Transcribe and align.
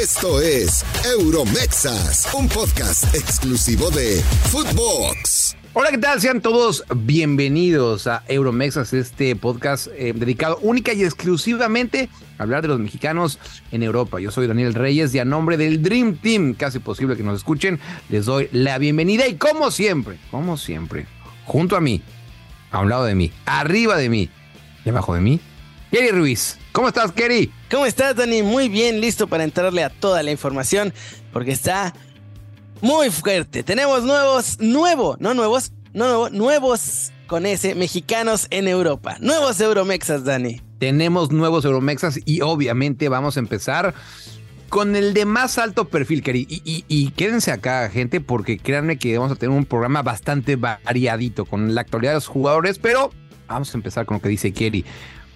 Esto 0.00 0.40
es 0.40 0.82
Euromexas, 1.04 2.26
un 2.32 2.48
podcast 2.48 3.14
exclusivo 3.14 3.90
de 3.90 4.22
Footbox. 4.50 5.58
Hola, 5.74 5.90
¿qué 5.90 5.98
tal? 5.98 6.22
Sean 6.22 6.40
todos 6.40 6.84
bienvenidos 6.96 8.06
a 8.06 8.24
Euromexas, 8.26 8.94
este 8.94 9.36
podcast 9.36 9.88
eh, 9.94 10.14
dedicado 10.16 10.58
única 10.62 10.94
y 10.94 11.04
exclusivamente 11.04 12.08
a 12.38 12.44
hablar 12.44 12.62
de 12.62 12.68
los 12.68 12.78
mexicanos 12.78 13.38
en 13.72 13.82
Europa. 13.82 14.18
Yo 14.20 14.30
soy 14.30 14.46
Daniel 14.46 14.72
Reyes 14.72 15.14
y 15.14 15.18
a 15.18 15.26
nombre 15.26 15.58
del 15.58 15.82
Dream 15.82 16.16
Team, 16.16 16.54
casi 16.54 16.78
posible 16.78 17.14
que 17.14 17.22
nos 17.22 17.36
escuchen, 17.36 17.78
les 18.08 18.24
doy 18.24 18.48
la 18.52 18.78
bienvenida 18.78 19.28
y 19.28 19.34
como 19.34 19.70
siempre, 19.70 20.16
como 20.30 20.56
siempre, 20.56 21.06
junto 21.44 21.76
a 21.76 21.82
mí, 21.82 22.00
a 22.70 22.78
un 22.78 22.88
lado 22.88 23.04
de 23.04 23.14
mí, 23.14 23.32
arriba 23.44 23.98
de 23.98 24.08
mí 24.08 24.30
y 24.82 24.88
abajo 24.88 25.14
de 25.14 25.20
mí, 25.20 25.40
Kerry 25.90 26.12
Ruiz. 26.12 26.59
¿Cómo 26.72 26.86
estás, 26.86 27.10
Kerry? 27.10 27.52
¿Cómo 27.68 27.84
estás, 27.84 28.14
Dani? 28.14 28.42
Muy 28.44 28.68
bien, 28.68 29.00
listo 29.00 29.26
para 29.26 29.42
entrarle 29.42 29.82
a 29.82 29.90
toda 29.90 30.22
la 30.22 30.30
información, 30.30 30.94
porque 31.32 31.50
está 31.50 31.92
muy 32.80 33.10
fuerte. 33.10 33.64
Tenemos 33.64 34.04
nuevos, 34.04 34.60
nuevo, 34.60 35.16
no 35.18 35.34
nuevos, 35.34 35.72
no 35.94 36.06
nuevo, 36.06 36.30
nuevos 36.30 37.10
con 37.26 37.44
ese, 37.44 37.74
mexicanos 37.74 38.46
en 38.50 38.68
Europa. 38.68 39.16
Nuevos 39.20 39.60
Euromexas, 39.60 40.24
Dani. 40.24 40.60
Tenemos 40.78 41.32
nuevos 41.32 41.64
Euromexas 41.64 42.20
y 42.24 42.40
obviamente 42.40 43.08
vamos 43.08 43.36
a 43.36 43.40
empezar 43.40 43.92
con 44.68 44.94
el 44.94 45.12
de 45.12 45.24
más 45.24 45.58
alto 45.58 45.88
perfil, 45.88 46.22
Kerry. 46.22 46.46
Y, 46.48 46.84
y, 46.86 47.10
quédense 47.10 47.50
acá, 47.50 47.90
gente, 47.90 48.20
porque 48.20 48.58
créanme 48.58 48.96
que 48.96 49.18
vamos 49.18 49.32
a 49.32 49.36
tener 49.36 49.56
un 49.56 49.64
programa 49.64 50.02
bastante 50.02 50.54
variadito 50.54 51.46
con 51.46 51.74
la 51.74 51.80
actualidad 51.80 52.12
de 52.12 52.18
los 52.18 52.28
jugadores, 52.28 52.78
pero 52.78 53.10
vamos 53.48 53.74
a 53.74 53.76
empezar 53.76 54.06
con 54.06 54.18
lo 54.18 54.22
que 54.22 54.28
dice 54.28 54.52
Kerry 54.52 54.84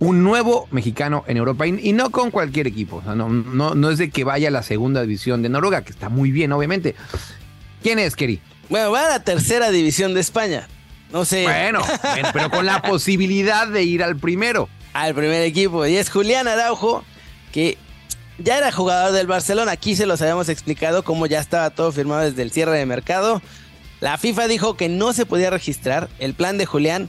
un 0.05 0.23
nuevo 0.23 0.69
mexicano 0.71 1.25
en 1.27 1.37
Europa 1.37 1.67
y, 1.67 1.93
no 1.93 2.11
con 2.11 2.31
cualquier 2.31 2.67
equipo. 2.67 3.03
no, 3.07 3.29
no, 3.29 3.75
no, 3.75 3.91
es 3.91 3.99
de 3.99 4.11
que 4.11 4.25
vaya 4.25 4.49
a 4.49 4.51
la 4.51 4.63
segunda 4.63 5.03
división 5.03 5.43
de 5.43 5.49
Noruega, 5.49 5.83
que 5.83 5.93
está 5.93 6.09
muy 6.09 6.31
bien, 6.31 6.53
obviamente. 6.53 6.95
¿Quién 7.83 7.99
es, 7.99 8.17
Keri? 8.17 8.41
Bueno, 8.69 8.91
va 8.91 9.07
a 9.07 9.09
la 9.09 9.25
tercera 9.25 9.71
división 9.71 10.15
de 10.15 10.21
España. 10.21 10.69
No 11.13 11.25
sé. 11.25 11.45
Bueno, 11.45 11.81
pero 12.33 12.51
con 12.51 12.67
la 12.67 12.83
posibilidad 12.83 13.69
de 13.69 13.83
ir 13.83 14.03
al 14.03 14.17
primero. 14.17 14.69
Al 14.93 15.15
primer 15.15 15.43
equipo. 15.43 15.87
Y 15.87 15.97
es 15.97 16.11
Julián 16.11 16.49
Araujo, 16.49 17.05
que 17.53 17.79
ya 18.39 18.59
era 18.59 18.73
jugador 18.73 19.13
del 19.13 19.27
Barcelona. 19.27 19.73
Aquí 19.73 19.97
se 19.97 20.07
los 20.07 20.21
habíamos 20.23 20.49
explicado 20.49 21.05
cómo 21.05 21.27
ya 21.27 21.41
estaba 21.41 21.71
todo 21.71 21.93
firmado 21.93 22.23
desde 22.23 22.43
el 22.43 22.51
cierre 22.51 22.79
de 22.79 22.87
mercado. 22.87 23.43
La 24.01 24.19
FIFA 24.19 24.49
dijo 24.49 24.77
que 24.77 24.89
no 24.89 25.13
se 25.13 25.27
podía 25.27 25.51
registrar. 25.51 26.09
El 26.19 26.35
plan 26.35 26.59
de 26.59 26.67
Julián 26.67 27.09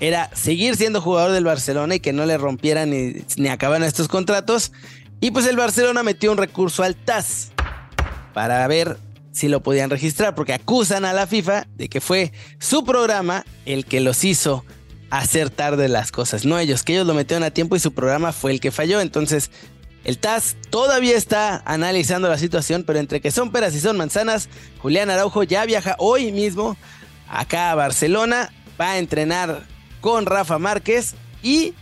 era 0.00 0.30
seguir 0.34 0.76
siendo 0.76 1.00
jugador 1.00 1.32
del 1.32 1.44
Barcelona 1.44 1.96
y 1.96 2.00
que 2.00 2.12
no 2.12 2.24
le 2.26 2.38
rompieran 2.38 2.90
ni, 2.90 3.48
acabaran 3.48 3.84
estos 3.84 4.08
contratos. 4.08 4.72
Y 5.20 5.30
pues 5.30 5.46
el 5.46 5.56
Barcelona 5.56 6.02
metió 6.02 6.32
un 6.32 6.38
recurso 6.38 6.82
al 6.82 6.96
TAS 6.96 7.52
para 8.32 8.66
ver 8.66 8.96
si 9.32 9.48
lo 9.48 9.62
podían 9.62 9.90
registrar, 9.90 10.34
porque 10.34 10.54
acusan 10.54 11.04
a 11.04 11.12
la 11.12 11.26
FIFA 11.26 11.66
de 11.76 11.88
que 11.88 12.00
fue 12.00 12.32
su 12.58 12.84
programa 12.84 13.44
el 13.66 13.84
que 13.84 14.00
los 14.00 14.24
hizo 14.24 14.64
hacer 15.10 15.50
tarde 15.50 15.88
las 15.88 16.12
cosas, 16.12 16.44
no 16.44 16.58
ellos, 16.58 16.82
que 16.82 16.94
ellos 16.94 17.06
lo 17.06 17.14
metieron 17.14 17.42
a 17.42 17.50
tiempo 17.50 17.76
y 17.76 17.80
su 17.80 17.92
programa 17.92 18.32
fue 18.32 18.52
el 18.52 18.60
que 18.60 18.70
falló. 18.70 19.00
Entonces, 19.00 19.50
el 20.04 20.18
TAS 20.18 20.56
todavía 20.70 21.16
está 21.16 21.62
analizando 21.66 22.28
la 22.28 22.38
situación, 22.38 22.84
pero 22.86 22.98
entre 22.98 23.20
que 23.20 23.30
son 23.30 23.50
peras 23.52 23.74
y 23.74 23.80
son 23.80 23.96
manzanas, 23.96 24.48
Julián 24.78 25.10
Araujo 25.10 25.42
ya 25.42 25.64
viaja 25.66 25.96
hoy 25.98 26.32
mismo 26.32 26.76
acá 27.28 27.70
a 27.70 27.74
Barcelona, 27.74 28.52
va 28.80 28.92
a 28.92 28.98
entrenar 28.98 29.62
con 30.00 30.26
Rafa 30.26 30.58
Márquez 30.58 31.14
y 31.42 31.74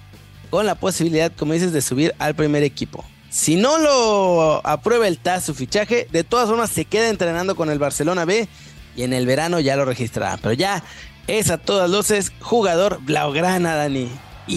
con 0.51 0.67
la 0.67 0.75
posibilidad, 0.75 1.33
como 1.33 1.53
dices, 1.53 1.73
de 1.73 1.83
subir 1.83 2.15
al 2.19 2.35
primer 2.35 2.63
equipo. 2.63 3.05
Si 3.31 3.57
no 3.57 3.79
lo 3.79 4.67
aprueba 4.67 5.07
el 5.07 5.19
TAS 5.19 5.45
su 5.45 5.55
fichaje, 5.55 6.09
de 6.11 6.25
todas 6.25 6.49
formas 6.49 6.71
se 6.71 6.87
queda 6.87 7.09
entrenando 7.09 7.57
con 7.57 7.71
el 7.71 7.79
Barcelona 7.79 8.25
B 8.25 8.49
y 8.97 9.03
en 9.03 9.13
el 9.13 9.27
verano 9.27 9.61
ya 9.61 9.77
lo 9.77 9.85
registrará. 9.85 10.39
Pero 10.39 10.55
ya 10.55 10.83
es 11.27 11.51
a 11.51 11.59
todas 11.59 11.91
luces 11.91 12.33
jugador 12.41 12.99
blaugrana, 13.03 13.75
Dani. 13.75 14.09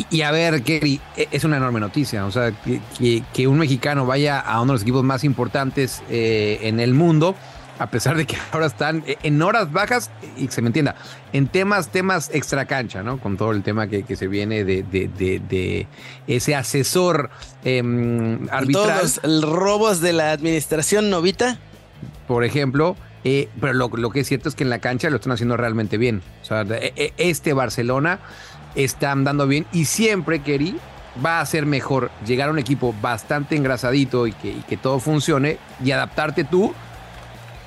Y, 0.09 0.21
a 0.21 0.31
ver, 0.31 0.63
Kerry, 0.63 1.01
e, 1.17 1.27
es 1.31 1.43
una 1.43 1.57
enorme 1.57 1.81
noticia. 1.81 2.25
O 2.25 2.31
sea, 2.31 2.53
que, 2.53 3.47
un 3.47 3.57
mexicano 3.57 4.05
vaya 4.05 4.39
a 4.39 4.61
uno 4.61 4.71
de 4.71 4.75
los 4.75 4.81
equipos 4.83 5.03
más 5.03 5.25
importantes 5.25 6.01
eh, 6.09 6.59
en 6.61 6.79
el 6.79 6.93
mundo 6.93 7.35
a 7.81 7.89
pesar 7.89 8.15
de 8.15 8.25
que 8.25 8.37
ahora 8.51 8.67
están 8.67 9.03
en 9.07 9.41
horas 9.41 9.71
bajas, 9.71 10.11
y 10.37 10.47
se 10.49 10.61
me 10.61 10.67
entienda, 10.67 10.95
en 11.33 11.47
temas, 11.47 11.89
temas 11.89 12.29
extra 12.31 12.65
cancha, 12.65 13.01
¿no? 13.01 13.17
Con 13.17 13.37
todo 13.37 13.51
el 13.51 13.63
tema 13.63 13.87
que, 13.87 14.15
se 14.15 14.27
viene 14.27 14.63
de, 14.63 14.83
de, 14.83 15.87
ese 16.27 16.55
asesor 16.55 17.31
eh, 17.63 17.79
arbitral. 18.51 18.99
Todos 18.99 19.21
los 19.23 19.49
robos 19.49 20.01
de 20.01 20.13
la 20.13 20.31
administración 20.31 21.09
novita. 21.09 21.57
Por 22.27 22.43
ejemplo, 22.43 22.95
eh, 23.23 23.49
pero 23.59 23.73
lo, 23.73 24.09
que 24.11 24.19
es 24.19 24.27
cierto 24.27 24.49
es 24.49 24.55
que 24.55 24.63
en 24.63 24.69
la 24.69 24.79
cancha 24.79 25.09
lo 25.09 25.15
están 25.15 25.31
haciendo 25.31 25.57
realmente 25.57 25.97
bien. 25.97 26.21
O 26.41 26.45
sea, 26.45 26.61
e, 26.61 26.93
e, 26.95 27.13
este 27.17 27.53
Barcelona 27.53 28.19
está 28.75 29.11
andando 29.11 29.47
bien 29.47 29.65
y 29.73 29.85
siempre, 29.85 30.41
Kerry, 30.41 30.77
va 31.23 31.41
a 31.41 31.45
ser 31.47 31.65
mejor 31.65 32.11
llegar 32.27 32.49
a 32.49 32.51
un 32.51 32.59
equipo 32.59 32.93
bastante 33.01 33.55
engrasadito 33.55 34.27
y 34.27 34.33
que, 34.33 34.49
y 34.49 34.63
que 34.67 34.77
todo 34.77 34.99
funcione 34.99 35.57
y 35.83 35.91
adaptarte 35.91 36.43
tú 36.43 36.73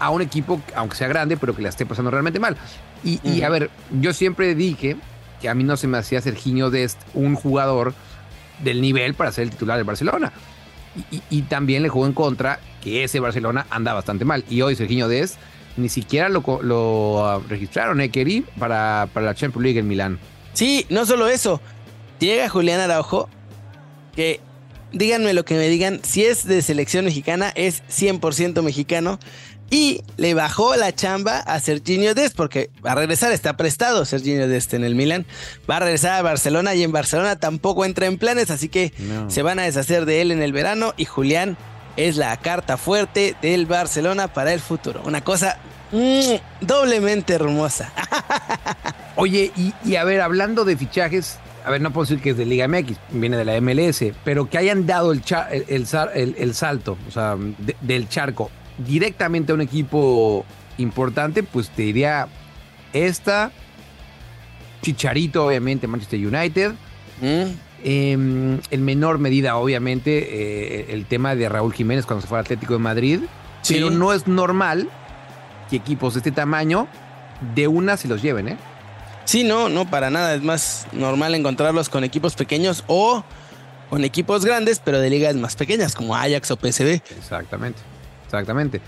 a 0.05 0.11
un 0.11 0.21
equipo, 0.21 0.61
aunque 0.75 0.97
sea 0.97 1.09
grande, 1.09 1.37
pero 1.37 1.57
que 1.57 1.63
la 1.63 1.71
esté 1.71 1.87
pasando 1.87 2.11
realmente 2.11 2.39
mal. 2.39 2.57
Y, 3.03 3.43
a 3.43 3.49
ver, 3.51 3.71
yo 4.01 4.13
siempre 4.13 4.55
dije 4.55 4.97
que 5.41 5.49
a 5.49 5.55
mí 5.55 5.65
no 5.65 5.77
se 5.77 5.87
me 5.87 5.99
hacía 5.99 6.21
Serginho 6.21 6.71
Dest 6.71 6.99
un 7.13 7.35
jugador 7.35 7.95
del 8.63 8.81
nivel 8.81 9.15
para 9.15 9.31
ser 9.33 9.45
el 9.45 9.51
titular 9.51 9.77
del 9.77 9.85
Barcelona. 9.85 10.33
Y, 11.31 11.43
también 11.43 11.83
le 11.83 11.89
jugó 11.89 12.07
en 12.07 12.13
contra 12.13 12.61
que 12.83 13.05
ese 13.05 13.19
Barcelona 13.21 13.67
anda 13.71 13.93
bastante 13.95 14.25
mal. 14.25 14.45
Y 14.49 14.63
hoy 14.63 14.77
Serginho 14.77 15.09
Dest 15.09 15.37
ni 15.77 15.89
siquiera 15.89 16.29
lo, 16.29 16.43
lo 16.63 17.27
ah, 17.27 17.43
registraron, 17.49 18.01
¿eh, 18.01 18.11
Keri? 18.11 18.45
Para, 18.59 19.09
para 19.13 19.27
la 19.27 19.35
Champions 19.35 19.65
League 19.65 19.81
en 19.81 19.89
Milán. 19.89 20.19
Sí, 20.53 20.87
no 20.89 21.05
solo 21.05 21.29
eso. 21.29 21.61
Llega 22.21 22.49
Julián 22.49 22.81
Araujo, 22.81 23.29
que 24.15 24.41
díganme 24.95 25.35
lo 25.35 25.45
que 25.45 25.57
me 25.57 25.69
digan, 25.69 26.01
si 26.03 26.25
es 26.25 26.47
de 26.47 26.63
selección 26.63 27.05
mexicana, 27.05 27.53
es 27.55 27.83
100% 27.89 28.63
mexicano. 28.63 29.19
Y 29.71 30.03
le 30.17 30.35
bajó 30.35 30.77
la 30.77 30.95
chamba 30.95 31.41
a 31.41 31.59
Serginho 31.61 32.15
Dest 32.15 32.37
porque 32.37 32.71
va 32.85 32.93
a 32.93 32.95
regresar, 32.95 33.33
está 33.33 33.57
prestado 33.57 34.05
Serginho 34.05 34.47
Dest 34.47 34.75
en 34.75 34.85
el 34.85 34.95
Milan. 34.95 35.27
Va 35.69 35.79
a 35.79 35.81
regresar 35.81 36.13
a 36.13 36.23
Barcelona 36.23 36.75
y 36.75 36.83
en 36.83 36.93
Barcelona 36.93 37.37
tampoco 37.37 37.85
entra 37.85 38.07
en 38.07 38.19
planes, 38.19 38.51
así 38.51 38.69
que 38.69 38.93
se 39.29 39.43
van 39.43 39.59
a 39.59 39.63
deshacer 39.63 40.05
de 40.05 40.21
él 40.21 40.31
en 40.31 40.43
el 40.43 40.53
verano 40.53 40.95
y 40.97 41.07
Julián 41.07 41.57
es 41.97 42.17
la 42.17 42.37
carta 42.39 42.77
fuerte 42.77 43.37
del 43.41 43.67
Barcelona 43.67 44.29
para 44.29 44.53
el 44.53 44.61
futuro. 44.61 45.03
Una 45.05 45.23
cosa 45.23 45.59
mm, 45.93 46.67
doblemente 46.67 47.35
hermosa. 47.35 47.93
Oye, 49.17 49.53
y, 49.85 49.97
a 49.97 50.05
ver, 50.05 50.21
hablando 50.21 50.65
de 50.65 50.77
fichajes, 50.77 51.39
a 51.65 51.71
ver, 51.71 51.81
no 51.81 51.93
puedo 51.93 52.05
decir 52.05 52.21
que 52.21 52.31
es 52.31 52.37
de 52.37 52.45
Liga 52.45 52.67
MX, 52.67 52.97
viene 53.11 53.37
de 53.37 53.45
la 53.45 53.61
MLS, 53.61 54.05
pero 54.25 54.51
que 54.51 54.59
hayan 54.59 54.87
dado 54.87 55.13
el, 55.13 55.23
el, 55.69 56.55
salto, 56.55 56.99
o 57.09 57.11
sea, 57.11 57.37
del 57.81 58.09
charco 58.09 58.51
directamente 58.79 59.53
a 59.53 59.55
un 59.55 59.61
equipo 59.61 60.45
importante, 60.79 61.43
pues 61.43 61.71
te 61.71 61.83
diría 61.83 62.29
esta, 62.93 63.53
Chicharito, 64.83 65.47
obviamente, 65.47 65.87
Manchester 65.87 66.19
United. 66.27 66.73
Mm. 67.21 67.75
Em, 67.87 68.61
en 68.71 68.85
menor 68.85 69.19
medida, 69.19 69.57
obviamente, 69.57 70.81
eh, 70.81 70.87
el 70.95 71.05
tema 71.05 71.35
de 71.35 71.49
Raúl 71.49 71.73
Jiménez 71.75 72.07
cuando 72.07 72.23
se 72.23 72.29
fue 72.29 72.39
al 72.39 72.45
Atlético 72.45 72.75
de 72.75 72.79
Madrid. 72.79 73.21
Pero 73.69 73.91
no 73.91 74.13
es 74.13 74.27
normal 74.27 74.89
que 75.69 75.77
equipos 75.77 76.15
de 76.15 76.21
este 76.21 76.33
tamaño 76.33 76.87
de 77.55 77.69
una 77.69 77.97
se 77.97 78.09
los 78.09 78.23
lleven, 78.23 78.49
¿eh? 78.49 78.57
Sí, 79.25 79.43
no, 79.43 79.69
no, 79.69 79.91
para 79.91 80.11
nada. 80.11 80.35
Es 80.35 80.43
más 80.43 80.87
normal 80.93 81.35
encontrarlos 81.35 81.89
con 81.89 82.05
equipos 82.05 82.35
pequeños 82.35 82.85
o 82.87 83.25
con 83.89 84.05
equipos 84.05 84.45
grandes, 84.45 84.81
pero 84.85 85.01
de 85.01 85.09
ligas 85.09 85.35
más 85.37 85.57
pequeñas, 85.57 85.95
como 85.95 86.15
Ajax 86.15 86.51
o 86.51 86.57
PSV. 86.57 87.03
Exactamente. 87.19 87.81
Exactamente. 88.35 88.81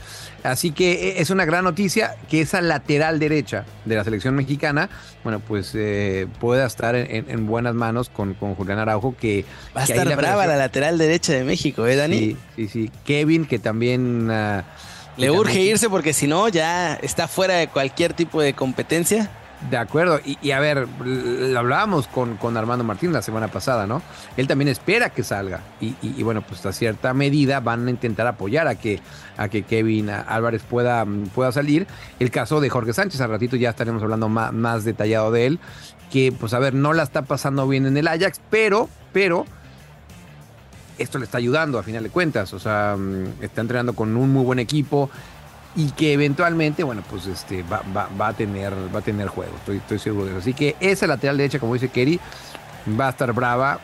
Así 0.43 0.71
que 0.73 0.93
eh, 0.93 1.15
es 1.19 1.31
una 1.31 1.44
gran 1.44 1.65
noticia 1.65 2.17
que 2.29 2.41
esa 2.41 2.61
lateral 2.61 3.19
derecha 3.19 3.65
de 3.85 3.94
la 3.94 4.05
selección 4.05 4.35
mexicana, 4.35 4.88
bueno, 5.25 5.41
pues 5.41 5.73
eh, 5.75 6.26
pueda 6.41 6.67
estar 6.67 6.94
en, 6.94 7.47
buenas 7.47 7.75
manos 7.75 8.09
con, 8.09 8.35
con, 8.35 8.55
Julián 8.55 8.79
Araujo, 8.79 9.15
que... 9.19 9.44
Va 9.76 9.82
a 9.82 9.85
estar 9.85 10.17
brava 10.17 10.47
la 10.47 10.56
lateral 10.56 10.99
derecha 10.99 11.32
de 11.32 11.44
México, 11.44 11.87
¿eh, 11.87 11.97
Dani? 11.97 12.19
Sí, 12.19 12.37
sí, 12.56 12.69
sí. 12.69 12.91
Kevin, 13.05 13.47
que 13.47 13.59
también... 13.59 14.29
Ah, 14.31 14.65
Le 15.17 15.31
urge 15.31 15.61
irse 15.61 15.88
porque 15.88 16.12
si 16.12 16.26
no, 16.26 16.49
ya 16.49 16.94
está 16.94 17.29
fuera 17.29 17.55
de 17.55 17.69
cualquier 17.69 18.12
tipo 18.12 18.43
de 18.43 18.53
competencia. 18.55 19.31
De 19.70 19.79
acuerdo, 19.79 20.20
y, 20.25 20.50
a 20.50 20.61
ver, 20.61 20.87
lo 21.05 21.58
hablábamos 21.58 22.06
con, 22.08 22.37
con, 22.37 22.56
Armando 22.56 22.85
Martín 22.85 23.12
la 23.12 23.23
semana 23.23 23.49
pasada, 23.49 23.87
¿no? 23.87 24.03
Él 24.37 24.47
también 24.47 24.69
espera 24.69 25.11
que 25.11 25.23
salga 25.23 25.61
y, 25.81 26.23
bueno, 26.23 26.43
pues 26.43 26.64
a 26.67 26.73
cierta 26.73 27.14
medida 27.14 27.61
van 27.61 27.87
a 27.87 27.91
intentar 27.91 28.26
apoyar 28.26 28.69
a 28.69 28.75
que, 28.75 29.00
a 29.37 29.49
que 29.49 29.62
Kevin 29.62 30.11
Álvarez 30.11 30.62
pueda, 30.62 31.06
pueda 31.35 31.53
salir. 31.53 31.87
El 32.20 32.31
caso 32.31 32.61
de 32.61 32.69
Jorge 32.69 32.93
Sánchez, 32.93 33.20
al 33.23 33.31
ratito 33.31 33.56
ya 33.56 33.70
estaremos 33.70 34.03
hablando 34.03 34.29
más, 34.29 34.53
más 34.53 34.85
detallado 34.85 35.32
de 35.32 35.47
él, 35.47 35.59
que 36.12 36.32
pues 36.38 36.52
a 36.52 36.59
ver, 36.59 36.75
no 36.75 36.93
la 36.93 37.02
está 37.02 37.23
pasando 37.23 37.67
bien 37.67 37.87
en 37.87 37.97
el 37.97 38.09
Ajax, 38.09 38.41
pero, 38.50 38.91
pero 39.12 39.47
esto 40.99 41.19
le 41.19 41.25
está 41.25 41.38
ayudando 41.38 41.79
a 41.79 41.82
final 41.82 42.02
de 42.02 42.11
cuentas. 42.11 42.52
O 42.52 42.59
sea, 42.59 42.97
mm, 42.97 43.43
está 43.43 43.61
entrenando 43.61 43.94
con 43.94 44.17
un 44.17 44.32
muy 44.32 44.44
buen 44.44 44.59
equipo 44.59 45.11
y 45.76 45.90
que 45.90 46.14
eventualmente, 46.14 46.82
bueno, 46.82 47.02
pues 47.08 47.26
este 47.26 47.62
va, 47.62 47.82
va, 47.94 48.28
a 48.28 48.32
tener 48.32 48.73
va 48.94 49.00
a 49.00 49.02
tener 49.02 49.28
juego. 49.28 49.55
Estoy, 49.58 49.76
estoy 49.76 49.99
seguro 49.99 50.25
de 50.25 50.31
eso. 50.32 50.40
Así 50.40 50.55
que 50.55 50.75
esa 50.81 51.06
lateral 51.06 51.37
derecha, 51.37 51.58
como 51.58 51.75
dice 51.75 51.90
Kerry, 51.90 52.19
va 52.99 53.08
a 53.08 53.11
estar 53.11 53.32
brava. 53.32 53.78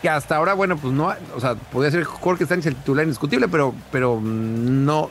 Que 0.00 0.08
hasta 0.08 0.36
ahora, 0.36 0.54
bueno, 0.54 0.76
pues 0.76 0.94
no, 0.94 1.12
o 1.34 1.40
sea, 1.40 1.54
podría 1.56 1.90
ser 1.90 2.04
Jorge 2.04 2.46
Sánchez 2.46 2.66
el 2.66 2.76
titular 2.76 3.04
indiscutible, 3.04 3.48
pero, 3.48 3.74
pero 3.90 4.20
no, 4.22 5.10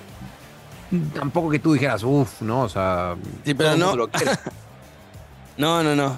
tampoco 1.13 1.49
que 1.49 1.59
tú 1.59 1.73
dijeras, 1.73 2.03
uff, 2.03 2.41
¿no? 2.41 2.61
O 2.61 2.69
sea, 2.69 3.15
sí, 3.43 3.53
pero 3.53 3.75
no. 3.75 3.95
no, 5.57 5.83
no, 5.83 5.95
no. 5.95 6.17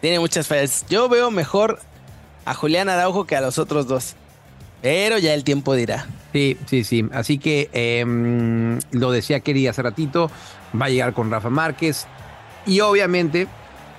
Tiene 0.00 0.18
muchas 0.18 0.48
fallas. 0.48 0.84
Yo 0.88 1.08
veo 1.08 1.30
mejor 1.30 1.78
a 2.44 2.54
Julián 2.54 2.88
Araujo 2.88 3.24
que 3.24 3.36
a 3.36 3.40
los 3.40 3.58
otros 3.58 3.86
dos. 3.86 4.16
Pero 4.82 5.16
ya 5.18 5.32
el 5.32 5.44
tiempo 5.44 5.74
dirá. 5.74 6.06
Sí, 6.32 6.58
sí, 6.66 6.84
sí. 6.84 7.08
Así 7.12 7.38
que 7.38 7.70
em, 7.72 8.78
lo 8.90 9.12
decía 9.12 9.40
Kerry 9.40 9.68
hace 9.68 9.80
ratito, 9.80 10.30
va 10.78 10.86
a 10.86 10.90
llegar 10.90 11.12
con 11.12 11.30
Rafa 11.30 11.50
Márquez 11.50 12.06
y 12.66 12.80
obviamente 12.80 13.46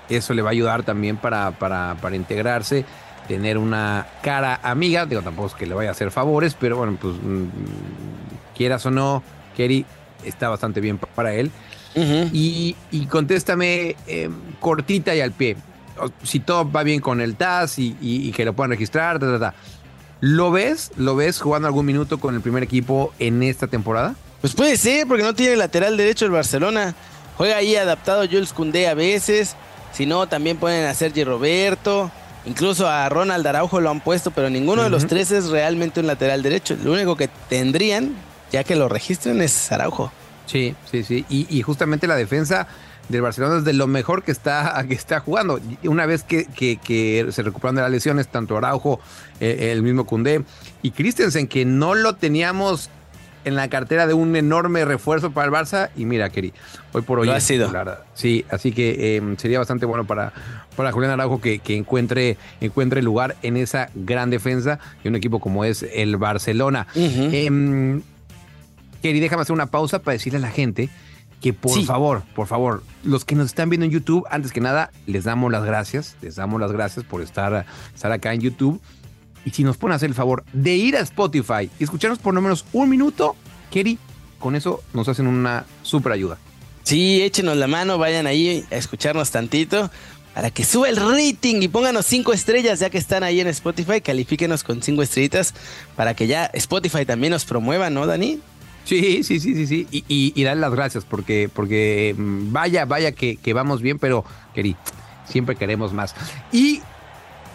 eso 0.09 0.33
le 0.33 0.41
va 0.41 0.50
a 0.50 0.51
ayudar 0.51 0.83
también 0.83 1.18
para, 1.18 1.51
para, 1.51 1.95
para 2.01 2.15
integrarse, 2.15 2.85
tener 3.27 3.57
una 3.57 4.07
cara 4.21 4.59
amiga. 4.62 5.06
Digo, 5.06 5.21
tampoco 5.21 5.47
es 5.47 5.53
que 5.53 5.65
le 5.65 5.74
vaya 5.74 5.89
a 5.89 5.91
hacer 5.94 6.12
favores, 6.12 6.56
pero 6.59 6.77
bueno, 6.77 6.97
pues 7.00 7.15
mm, 7.15 7.45
quieras 8.56 8.85
o 8.85 8.91
no, 8.91 9.24
Kerry 9.56 9.85
está 10.25 10.50
bastante 10.50 10.81
bien 10.81 10.97
para 10.97 11.33
él. 11.33 11.51
y, 11.95 12.75
contéstame 13.09 13.95
em, 14.07 14.33
cortita 14.59 15.15
y 15.15 15.21
al 15.21 15.31
pie. 15.31 15.56
Si 16.24 16.39
todo 16.39 16.69
va 16.69 16.81
bien 16.83 17.00
con 17.00 17.21
el 17.21 17.35
TAS 17.35 17.77
y, 17.77 18.31
que 18.35 18.44
lo 18.44 18.53
puedan 18.53 18.71
registrar, 18.71 19.19
¿lo 20.24 20.52
ves? 20.52 20.92
¿Lo 20.96 21.18
ves 21.18 21.42
jugando 21.42 21.68
algún 21.68 21.86
minuto 21.86 22.18
con 22.18 22.34
el 22.34 22.40
primer 22.40 22.64
equipo 22.64 23.14
en 23.20 23.44
esta 23.44 23.68
temporada? 23.68 24.16
Pues 24.40 24.54
puede 24.54 24.78
ser, 24.78 25.06
porque 25.06 25.22
no 25.22 25.36
tiene 25.36 25.58
lateral 25.58 25.98
derecho 25.98 26.24
el 26.24 26.31
Barcelona. 26.31 26.96
Juega 27.36 27.58
ahí 27.58 27.75
adaptado 27.75 28.25
Jules 28.25 28.54
Koundé 28.54 28.88
a 28.88 28.94
veces. 28.94 29.58
Si 29.92 30.06
no, 30.06 30.30
también 30.30 30.56
pueden 30.56 30.88
a 30.88 30.94
Sergi 30.94 31.25
Roberto. 31.25 32.10
Incluso 32.46 32.88
a 32.88 33.10
Ronald 33.10 33.46
Araujo 33.46 33.81
lo 33.81 33.90
han 33.90 34.00
puesto, 34.00 34.31
pero 34.31 34.50
ninguno 34.50 34.84
de 34.84 34.90
los 34.90 35.08
tres 35.08 35.31
es 35.31 35.50
realmente 35.50 36.00
un 36.00 36.08
lateral 36.08 36.42
derecho. 36.42 36.78
Lo 36.81 36.94
único 36.94 37.18
que 37.18 37.28
tendrían 37.50 38.16
ya 38.50 38.64
que 38.64 38.78
lo 38.78 38.88
registren 38.88 39.42
es 39.42 39.74
Araujo. 39.74 40.10
Sí, 40.46 40.74
sí, 40.90 41.04
sí. 41.04 41.26
Y, 41.28 41.62
justamente 41.64 42.08
la 42.08 42.16
defensa 42.16 42.68
del 43.10 43.22
Barcelona 43.22 43.58
es 43.58 43.64
de 43.64 43.74
lo 43.74 43.88
mejor 43.88 44.24
que 44.24 44.32
está, 44.32 44.84
que 44.88 44.94
está 44.94 45.20
jugando. 45.20 45.60
Una 45.84 46.06
vez 46.06 46.24
que, 46.24 46.48
se 47.32 47.42
recuperaron 47.42 47.76
de 47.76 47.82
las 47.82 47.92
lesiones, 47.92 48.28
tanto 48.28 48.58
Araujo, 48.58 49.00
eh, 49.40 49.72
el 49.72 49.84
mismo 49.84 50.06
Cundé 50.06 50.44
y 50.82 50.92
Christensen, 50.92 51.48
que 51.48 51.66
no 51.66 51.96
lo 51.96 52.16
teníamos 52.16 52.90
en 53.46 53.56
la 53.56 53.68
cartera 53.68 54.08
de 54.08 54.14
un 54.14 54.36
enorme 54.36 54.86
refuerzo 54.86 55.32
para 55.32 55.48
el 55.48 55.54
Barça. 55.54 55.90
Y 55.96 56.06
mira, 56.06 56.30
Keri, 56.30 56.54
hoy 56.94 57.02
por 57.02 57.20
hoy. 57.20 57.28
Lo 57.28 57.34
ha 57.34 57.42
sido. 57.42 57.72
Sí, 58.14 58.46
así 58.50 58.72
que 58.72 59.18
em, 59.18 59.38
sería 59.38 59.60
bastante 59.60 59.86
bueno 59.86 60.06
para, 60.06 60.32
para 60.76 60.92
Julián 60.92 61.12
Araujo 61.12 61.42
que, 61.42 61.62
encuentre, 61.68 62.38
encuentre 62.62 63.02
lugar 63.02 63.36
en 63.42 63.58
esa 63.58 63.90
gran 63.96 64.30
defensa 64.30 64.80
de 65.04 65.10
un 65.10 65.16
equipo 65.16 65.40
como 65.40 65.66
es 65.66 65.86
el 65.94 66.18
Barcelona. 66.18 66.88
Kerry, 69.02 69.20
déjame 69.20 69.42
hacer 69.42 69.54
una 69.54 69.66
pausa 69.66 70.00
para 70.00 70.14
decirle 70.14 70.38
a 70.38 70.42
la 70.42 70.50
gente 70.52 70.90
que 71.44 71.51
por 71.51 71.84
favor, 71.84 72.24
por 72.34 72.48
favor, 72.48 72.84
los 73.04 73.25
que 73.25 73.36
nos 73.36 73.48
están 73.48 73.69
viendo 73.69 73.86
en 73.86 73.92
YouTube, 73.92 74.25
antes 74.31 74.54
que 74.54 74.62
nada, 74.62 74.92
les 75.06 75.25
damos 75.25 75.51
las 75.51 75.66
gracias, 75.66 76.16
les 76.22 76.38
damos 76.38 76.62
las 76.62 76.72
gracias 76.72 77.04
por 77.04 77.22
estar, 77.22 77.66
estar 77.94 78.13
acá 78.13 78.34
en 78.34 78.40
YouTube. 78.40 78.80
Y 79.44 79.50
si 79.50 79.66
nos 79.66 79.75
pueden 79.75 79.94
hacer 79.94 80.07
el 80.07 80.16
favor 80.16 80.45
de 80.54 80.74
ir 80.75 80.95
a 80.95 81.01
Spotify 81.01 81.69
y 81.78 81.84
escucharnos 81.84 82.18
por 82.19 82.34
lo 82.34 82.40
menos 82.40 82.63
un 82.72 82.90
minuto, 82.90 83.36
Kerry, 83.72 84.00
con 84.40 84.56
eso 84.56 84.81
nos 84.94 85.10
hacen 85.10 85.28
una 85.28 85.66
súper 85.81 86.13
ayuda. 86.13 86.38
Sí, 86.84 87.22
échenos 87.22 87.57
la 87.57 87.68
mano, 87.68 87.98
vayan 87.98 88.25
ahí 88.25 88.63
a 88.72 88.75
escucharnos 88.78 89.30
tantito 89.30 89.92
para 90.34 90.50
que 90.50 90.63
suba 90.63 90.88
el 90.88 90.95
rating 90.95 91.62
y 91.62 91.68
pónganos 91.68 92.06
cinco 92.06 92.31
estrellas 92.31 92.80
ya 92.80 92.90
que 92.90 92.98
están 92.98 93.22
ahí 93.22 93.42
en 93.42 93.48
Spotify, 93.48 94.00
califíquenos 94.00 94.63
con 94.63 94.81
cinco 94.81 95.04
estrellitas 95.04 95.54
para 95.98 96.13
que 96.13 96.25
ya 96.25 96.45
Spotify 96.54 97.06
también 97.06 97.31
nos 97.31 97.44
promueva, 97.44 97.90
¿no, 97.90 98.07
Dani? 98.07 98.40
Sí, 98.85 99.24
sí, 99.24 99.39
sí, 99.39 99.56
sí, 99.56 99.68
sí. 99.68 99.88
Y, 99.91 100.03
y, 100.07 100.33
y 100.35 100.44
las 100.44 100.71
gracias 100.71 101.06
porque, 101.06 101.50
porque 101.53 102.15
mm, 102.18 102.51
vaya, 102.51 102.85
vaya 102.85 103.12
que, 103.12 103.53
vamos 103.53 103.81
bien, 103.81 104.00
pero, 104.00 104.25
querido, 104.53 104.77
siempre 105.25 105.56
queremos 105.56 105.94
más. 105.94 106.15
Y 106.51 106.81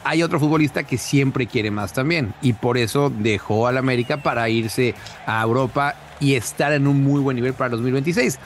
hay 0.04 0.22
otro 0.22 0.40
futbolista 0.40 0.84
que 0.84 0.96
siempre 0.96 1.46
quiere 1.46 1.70
más 1.70 1.92
también. 1.92 2.34
Y 2.40 2.54
por 2.54 2.78
eso 2.78 3.10
dejó 3.10 3.66
al 3.66 3.76
América 3.76 4.22
para 4.22 4.48
irse 4.48 4.94
a 5.26 5.42
Europa 5.42 5.94
y 6.20 6.34
estar 6.34 6.72
en 6.72 6.86
un 6.86 7.02
muy 7.04 7.20
buen 7.20 7.36
nivel 7.36 7.54
para 7.54 7.70
2026 7.70 8.38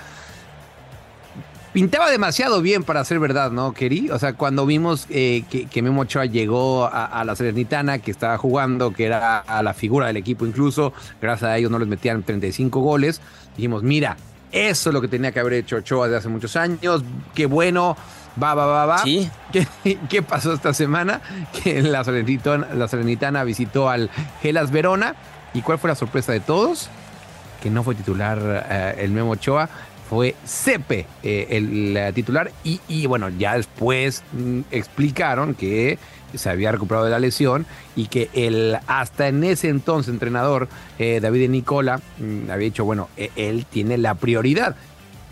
pintaba 1.73 2.11
demasiado 2.11 2.61
bien 2.63 2.85
para 2.85 3.05
ser 3.05 3.19
verdad, 3.19 3.51
¿no, 3.51 3.73
Keri? 3.73 4.11
O 4.11 4.19
sea, 4.19 4.35
cuando 4.35 4.67
vimos 4.67 5.07
eh, 5.11 5.45
que, 5.49 5.83
Memo 5.83 6.03
Ochoa 6.03 6.27
llegó 6.27 6.87
a, 6.87 7.25
la 7.25 7.35
Serenitana, 7.35 7.99
que 7.99 8.11
estaba 8.11 8.37
jugando, 8.39 8.93
que 8.93 9.07
era 9.07 9.39
a 9.39 9.63
la 9.63 9.75
figura 9.75 10.07
del 10.07 10.17
equipo 10.17 10.47
incluso, 10.47 10.93
gracias 11.21 11.51
a 11.51 11.59
ellos 11.59 11.71
no 11.71 11.79
les 11.79 11.89
metían 11.89 12.23
35 12.23 12.81
goles, 12.81 13.21
dijimos, 13.57 13.83
mira, 13.83 14.17
eso 14.53 14.91
es 14.91 14.95
lo 14.95 15.01
que 15.01 15.09
tenía 15.09 15.33
que 15.33 15.41
haber 15.41 15.55
hecho 15.55 15.77
Ochoa 15.77 16.09
de 16.09 16.17
hace 16.17 16.29
muchos 16.29 16.57
años, 16.57 17.03
qué 17.35 17.47
bueno, 17.47 17.97
va, 18.41 18.55
va, 18.55 18.67
va, 18.67 18.87
va. 18.87 18.99
¿Sí? 18.99 19.31
¿Qué, 20.09 20.23
pasó 20.23 20.53
esta 20.53 20.75
semana? 20.75 21.21
Que 21.63 21.83
la 21.83 22.05
Serenitana, 22.05 22.69
la 22.75 22.89
Serenitana 22.89 23.45
visitó 23.45 23.89
al 23.89 24.11
Gelas 24.43 24.71
Verona, 24.71 25.15
¿y 25.55 25.63
cuál 25.63 25.79
fue 25.79 25.89
la 25.89 25.97
sorpresa 25.97 26.33
de 26.33 26.41
todos? 26.41 26.89
Que 27.63 27.71
no 27.71 27.83
fue 27.83 27.95
titular 27.95 28.67
eh, 28.69 28.97
el 28.99 29.13
Memo 29.13 29.31
Ochoa, 29.31 29.69
fue 30.13 30.35
Cepe 30.45 31.07
eh, 31.23 31.47
el 31.49 32.13
titular 32.13 32.53
y, 32.65 33.07
bueno, 33.07 33.31
ya 33.31 33.57
después 33.57 34.23
mm, 34.33 34.61
explicaron 34.71 35.55
que 35.55 35.99
se 36.35 36.51
había 36.51 36.71
recuperado 36.71 37.07
de 37.07 37.11
la 37.11 37.19
lesión 37.19 37.65
y 37.97 38.09
que 38.09 38.29
el 38.35 38.77
hasta 38.89 39.29
en 39.29 39.43
ese 39.43 39.71
entonces 39.71 40.13
entrenador 40.13 40.69
eh, 40.99 41.21
David 41.23 41.49
Nicola 41.49 41.99
mm, 42.19 42.51
había 42.51 42.67
dicho, 42.67 42.85
bueno, 42.85 43.09
e, 43.17 43.31
él 43.37 43.65
tiene 43.65 43.97
la 43.97 44.15
prioridad. 44.15 44.77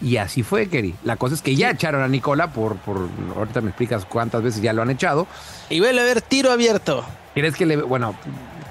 Y 0.01 0.17
así 0.17 0.43
fue, 0.43 0.69
Kerry. 0.69 0.95
La 1.05 1.17
cosa 1.17 1.35
es 1.35 1.43
que 1.43 1.55
ya 1.57 1.69
echaron 1.69 2.03
a 2.03 2.09
Nicola 2.09 2.51
por, 2.55 2.77
por. 2.77 3.07
Ahorita 3.37 3.61
me 3.61 3.69
explicas 3.69 4.07
cuántas 4.07 4.43
veces 4.43 4.63
ya 4.63 4.73
lo 4.73 4.81
han 4.81 4.89
echado. 4.89 5.27
Y 5.69 5.81
vuelve 5.81 6.01
a 6.01 6.05
haber 6.05 6.23
tiro 6.23 6.51
abierto. 6.51 7.05
¿Quieres 7.35 7.55
que 7.55 7.67
le.? 7.67 7.77
Bueno, 7.77 8.15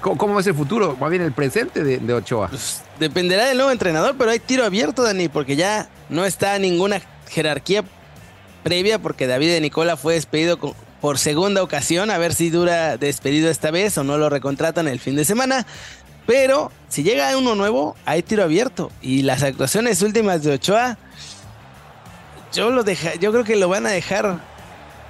¿cómo, 0.00 0.40
es 0.40 0.46
el 0.46 0.54
futuro? 0.54 0.96
Más 1.00 1.10
bien 1.10 1.22
el 1.22 1.32
presente 1.32 1.82
de, 1.82 2.14
Ochoa. 2.14 2.48
Pues, 2.48 2.82
dependerá 2.98 3.46
del 3.46 3.56
nuevo 3.56 3.70
entrenador, 3.70 4.16
pero 4.18 4.30
hay 4.30 4.38
tiro 4.38 4.64
abierto, 4.64 5.02
Dani, 5.02 5.28
porque 5.28 5.56
ya 5.56 5.88
no 6.08 6.24
está 6.24 6.58
ninguna 6.58 7.00
jerarquía 7.28 7.84
previa 8.62 8.98
porque 8.98 9.26
David 9.26 9.48
de 9.48 9.60
Nicola 9.60 9.96
fue 9.96 10.14
despedido 10.14 10.58
por 11.00 11.18
segunda 11.18 11.62
ocasión, 11.62 12.10
a 12.10 12.18
ver 12.18 12.34
si 12.34 12.50
dura 12.50 12.98
despedido 12.98 13.50
esta 13.50 13.70
vez 13.70 13.96
o 13.96 14.04
no 14.04 14.18
lo 14.18 14.28
recontratan 14.28 14.86
el 14.86 15.00
fin 15.00 15.16
de 15.16 15.24
semana. 15.24 15.66
Pero 16.26 16.70
si 16.88 17.02
llega 17.02 17.36
uno 17.36 17.54
nuevo, 17.54 17.96
hay 18.04 18.22
tiro 18.22 18.44
abierto. 18.44 18.92
Y 19.00 19.22
las 19.22 19.42
actuaciones 19.42 20.02
últimas 20.02 20.42
de 20.42 20.52
Ochoa, 20.52 20.98
yo, 22.52 22.70
lo 22.70 22.84
deja, 22.84 23.14
yo 23.14 23.32
creo 23.32 23.44
que 23.44 23.56
lo 23.56 23.68
van 23.68 23.86
a 23.86 23.90
dejar 23.90 24.38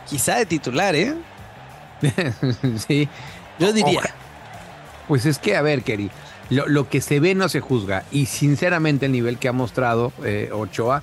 quizá 0.09 0.37
de 0.37 0.47
titular, 0.47 0.94
¿eh? 0.94 1.14
sí. 2.87 3.09
Yo 3.59 3.73
diría. 3.73 4.14
Pues 5.10 5.26
es 5.26 5.40
que, 5.40 5.56
a 5.56 5.62
ver, 5.62 5.82
Kerry, 5.82 6.08
lo, 6.50 6.88
que 6.88 7.00
se 7.00 7.18
ve 7.18 7.34
no 7.34 7.48
se 7.48 7.58
juzga. 7.58 8.04
Y 8.12 8.26
sinceramente 8.26 9.06
el 9.06 9.12
nivel 9.12 9.38
que 9.38 9.48
ha 9.48 9.52
mostrado 9.52 10.12
eh, 10.22 10.50
Ochoa, 10.52 11.02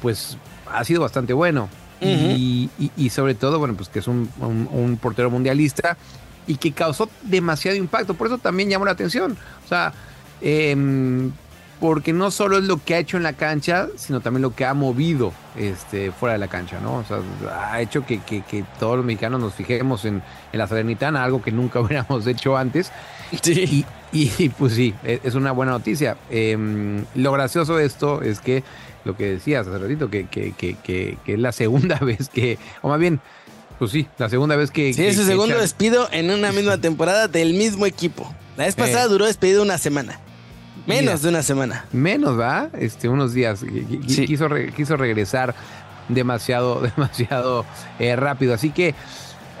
pues 0.00 0.38
ha 0.72 0.82
sido 0.82 1.02
bastante 1.02 1.34
bueno. 1.34 1.68
y, 2.00 2.70
sobre 3.10 3.34
todo, 3.34 3.58
bueno, 3.58 3.74
pues 3.74 3.90
que 3.90 3.98
es 3.98 4.08
un, 4.08 4.98
portero 4.98 5.28
mundialista 5.28 5.98
y 6.46 6.56
que 6.56 6.72
causó 6.72 7.10
demasiado 7.20 7.76
impacto. 7.76 8.14
Por 8.14 8.28
eso 8.28 8.38
también 8.38 8.70
llamó 8.70 8.86
la 8.86 8.92
atención. 8.92 9.36
O 9.62 9.68
sea, 9.68 9.92
em, 10.40 11.30
porque 11.80 12.14
no 12.14 12.30
solo 12.30 12.56
es 12.56 12.64
lo 12.64 12.82
que 12.82 12.94
ha 12.94 12.98
hecho 12.98 13.18
en 13.18 13.24
la 13.24 13.34
cancha, 13.34 13.88
sino 13.96 14.22
también 14.22 14.40
lo 14.40 14.54
que 14.54 14.64
ha 14.64 14.72
movido 14.72 15.34
este, 15.54 16.12
fuera 16.12 16.32
de 16.32 16.38
la 16.38 16.48
cancha, 16.48 16.80
¿no? 16.80 16.94
O 16.94 17.04
sea, 17.04 17.18
ha 17.70 17.78
hecho 17.82 18.06
que, 18.06 18.22
todos 18.80 18.96
los 18.96 19.04
mexicanos 19.04 19.38
nos 19.38 19.52
fijemos 19.52 20.06
en, 20.06 20.22
en 20.50 20.58
la 20.58 20.66
Salernitana, 20.66 21.22
algo 21.22 21.42
que 21.42 21.52
nunca 21.52 21.80
hubiéramos 21.82 22.26
hecho 22.26 22.56
antes. 22.56 22.90
Sí. 23.42 23.84
Y, 24.12 24.48
pues 24.50 24.74
sí, 24.74 24.94
e, 25.04 25.20
es 25.24 25.34
una 25.34 25.52
buena 25.52 25.72
noticia. 25.72 26.16
Em, 26.30 27.04
lo 27.14 27.32
gracioso 27.32 27.76
de 27.76 27.84
esto 27.84 28.22
es 28.22 28.40
que 28.40 28.62
lo 29.04 29.16
que 29.16 29.24
decías 29.24 29.66
hace 29.66 29.76
ratito, 29.78 30.08
que, 30.08 30.26
que, 30.26 30.52
que, 30.54 31.18
es 31.26 31.38
la 31.38 31.52
segunda 31.52 31.98
vez 32.00 32.28
que, 32.28 32.58
o 32.82 32.88
más 32.88 33.00
bien, 33.00 33.20
pues 33.78 33.90
sí, 33.90 34.06
la 34.18 34.28
segunda 34.28 34.56
vez 34.56 34.70
que... 34.70 34.92
Sí, 34.94 35.04
es 35.04 35.16
su 35.16 35.24
segundo 35.24 35.58
despido 35.58 36.08
en 36.12 36.30
una 36.30 36.52
misma 36.52 36.78
temporada 36.78 37.28
del 37.28 37.54
mismo 37.54 37.86
equipo. 37.86 38.32
La 38.56 38.66
vez 38.66 38.76
pasada 38.76 39.06
eh. 39.06 39.08
duró 39.08 39.26
despedido 39.26 39.62
una 39.62 39.78
semana. 39.78 40.20
Menos 40.86 41.22
de 41.22 41.30
una 41.30 41.42
semana. 41.42 41.86
Menos, 41.92 42.38
¿va? 42.38 42.68
Este, 42.78 43.08
unos 43.08 43.32
días. 43.32 43.64
Quiso, 44.06 44.48
quiso 44.76 44.96
regresar 44.96 45.54
demasiado, 46.08 46.80
demasiado 46.96 47.64
eh, 47.98 48.16
rápido. 48.16 48.54
Así 48.54 48.70
que 48.70 48.94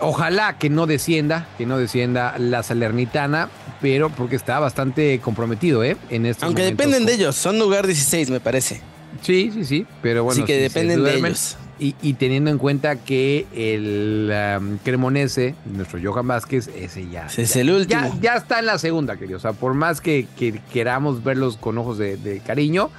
Ojalá 0.00 0.58
que 0.58 0.70
no 0.70 0.86
descienda, 0.86 1.46
que 1.56 1.66
no 1.66 1.78
descienda 1.78 2.34
la 2.38 2.62
Salernitana, 2.62 3.48
pero 3.80 4.10
porque 4.10 4.36
está 4.36 4.58
bastante 4.58 5.18
comprometido, 5.20 5.84
¿eh? 5.84 5.96
En 6.10 6.26
estos 6.26 6.44
Aunque 6.44 6.62
momentos. 6.62 6.86
dependen 6.86 7.06
de 7.06 7.14
ellos, 7.14 7.36
son 7.36 7.58
lugar 7.58 7.86
16, 7.86 8.30
me 8.30 8.40
parece. 8.40 8.80
Sí, 9.22 9.50
sí, 9.54 9.64
sí, 9.64 9.86
pero 10.02 10.24
bueno. 10.24 10.42
Así 10.42 10.46
que 10.46 10.56
si 10.56 10.62
dependen 10.62 11.04
de 11.04 11.16
ellos. 11.16 11.56
Y, 11.78 11.96
y 12.02 12.14
teniendo 12.14 12.50
en 12.50 12.58
cuenta 12.58 12.96
que 12.96 13.46
el 13.54 14.32
um, 14.60 14.78
Cremonese, 14.78 15.56
nuestro 15.64 15.98
Johan 16.02 16.26
Vázquez, 16.28 16.68
ese 16.68 17.08
ya. 17.08 17.26
Ese 17.26 17.42
es 17.42 17.54
ya- 17.54 17.60
el 17.62 17.70
último. 17.72 18.00
Ya, 18.14 18.20
ya 18.20 18.34
está 18.36 18.60
en 18.60 18.66
la 18.66 18.78
segunda, 18.78 19.16
querido. 19.16 19.38
O 19.38 19.40
sea, 19.40 19.52
por 19.54 19.74
más 19.74 20.00
que, 20.00 20.26
que 20.38 20.60
queramos 20.72 21.24
verlos 21.24 21.56
con 21.56 21.76
ojos 21.78 21.98
de, 21.98 22.16
de 22.16 22.38
cariño, 22.40 22.90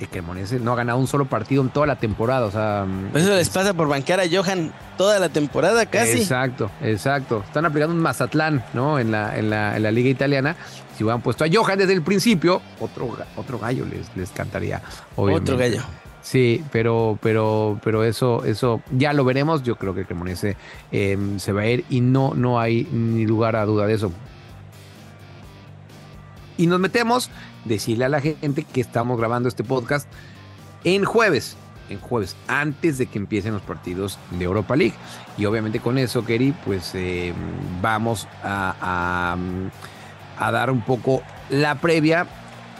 el 0.00 0.08
Cremonese 0.08 0.58
no 0.58 0.72
ha 0.72 0.76
ganado 0.76 0.98
un 0.98 1.06
solo 1.06 1.26
partido 1.26 1.62
en 1.62 1.70
toda 1.70 1.86
la 1.86 1.96
temporada. 1.96 2.46
O 2.46 2.50
sea. 2.50 2.86
Pues 3.12 3.24
eso 3.24 3.34
les 3.34 3.48
pasa 3.48 3.74
por 3.74 3.88
banquear 3.88 4.20
a 4.20 4.24
Johan 4.30 4.72
toda 4.96 5.18
la 5.18 5.28
temporada 5.28 5.86
casi. 5.86 6.18
Exacto, 6.18 6.70
exacto. 6.82 7.42
Están 7.46 7.64
aplicando 7.66 7.94
un 7.94 8.02
Mazatlán, 8.02 8.64
¿no? 8.74 8.98
En 8.98 9.10
la, 9.10 9.36
en 9.38 9.50
la, 9.50 9.76
en 9.76 9.82
la 9.82 9.90
liga 9.90 10.10
italiana. 10.10 10.56
Si 10.96 11.02
hubieran 11.04 11.22
puesto 11.22 11.44
a 11.44 11.48
Johan 11.52 11.78
desde 11.78 11.92
el 11.92 12.02
principio, 12.02 12.62
otro, 12.80 13.16
otro 13.36 13.58
gallo 13.58 13.84
les, 13.84 14.14
les 14.16 14.30
cantaría. 14.30 14.80
obviamente. 15.16 15.52
Otro 15.52 15.58
gallo. 15.58 15.82
Sí, 16.22 16.64
pero, 16.72 17.18
pero, 17.20 17.78
pero 17.84 18.02
eso, 18.02 18.44
eso 18.46 18.80
ya 18.90 19.12
lo 19.12 19.24
veremos. 19.24 19.62
Yo 19.62 19.76
creo 19.76 19.94
que 19.94 20.06
Cremonese 20.06 20.56
eh, 20.90 21.18
se 21.36 21.52
va 21.52 21.62
a 21.62 21.66
ir 21.66 21.84
y 21.90 22.00
no, 22.00 22.32
no 22.34 22.58
hay 22.58 22.88
ni 22.90 23.26
lugar 23.26 23.56
a 23.56 23.66
duda 23.66 23.86
de 23.86 23.94
eso. 23.94 24.10
Y 26.56 26.66
nos 26.66 26.80
metemos, 26.80 27.30
decirle 27.64 28.04
a 28.04 28.08
la 28.08 28.20
gente 28.20 28.64
que 28.64 28.80
estamos 28.80 29.18
grabando 29.18 29.48
este 29.48 29.64
podcast 29.64 30.08
en 30.84 31.04
jueves, 31.04 31.56
en 31.90 31.98
jueves, 32.00 32.36
antes 32.48 32.98
de 32.98 33.06
que 33.06 33.18
empiecen 33.18 33.52
los 33.52 33.62
partidos 33.62 34.18
de 34.32 34.44
Europa 34.44 34.76
League. 34.76 34.94
Y 35.36 35.44
obviamente 35.46 35.80
con 35.80 35.98
eso, 35.98 36.24
Keri, 36.24 36.52
pues 36.64 36.92
eh, 36.94 37.32
vamos 37.82 38.28
a, 38.42 39.36
a, 40.38 40.46
a 40.46 40.50
dar 40.52 40.70
un 40.70 40.82
poco 40.82 41.22
la 41.50 41.76
previa 41.76 42.26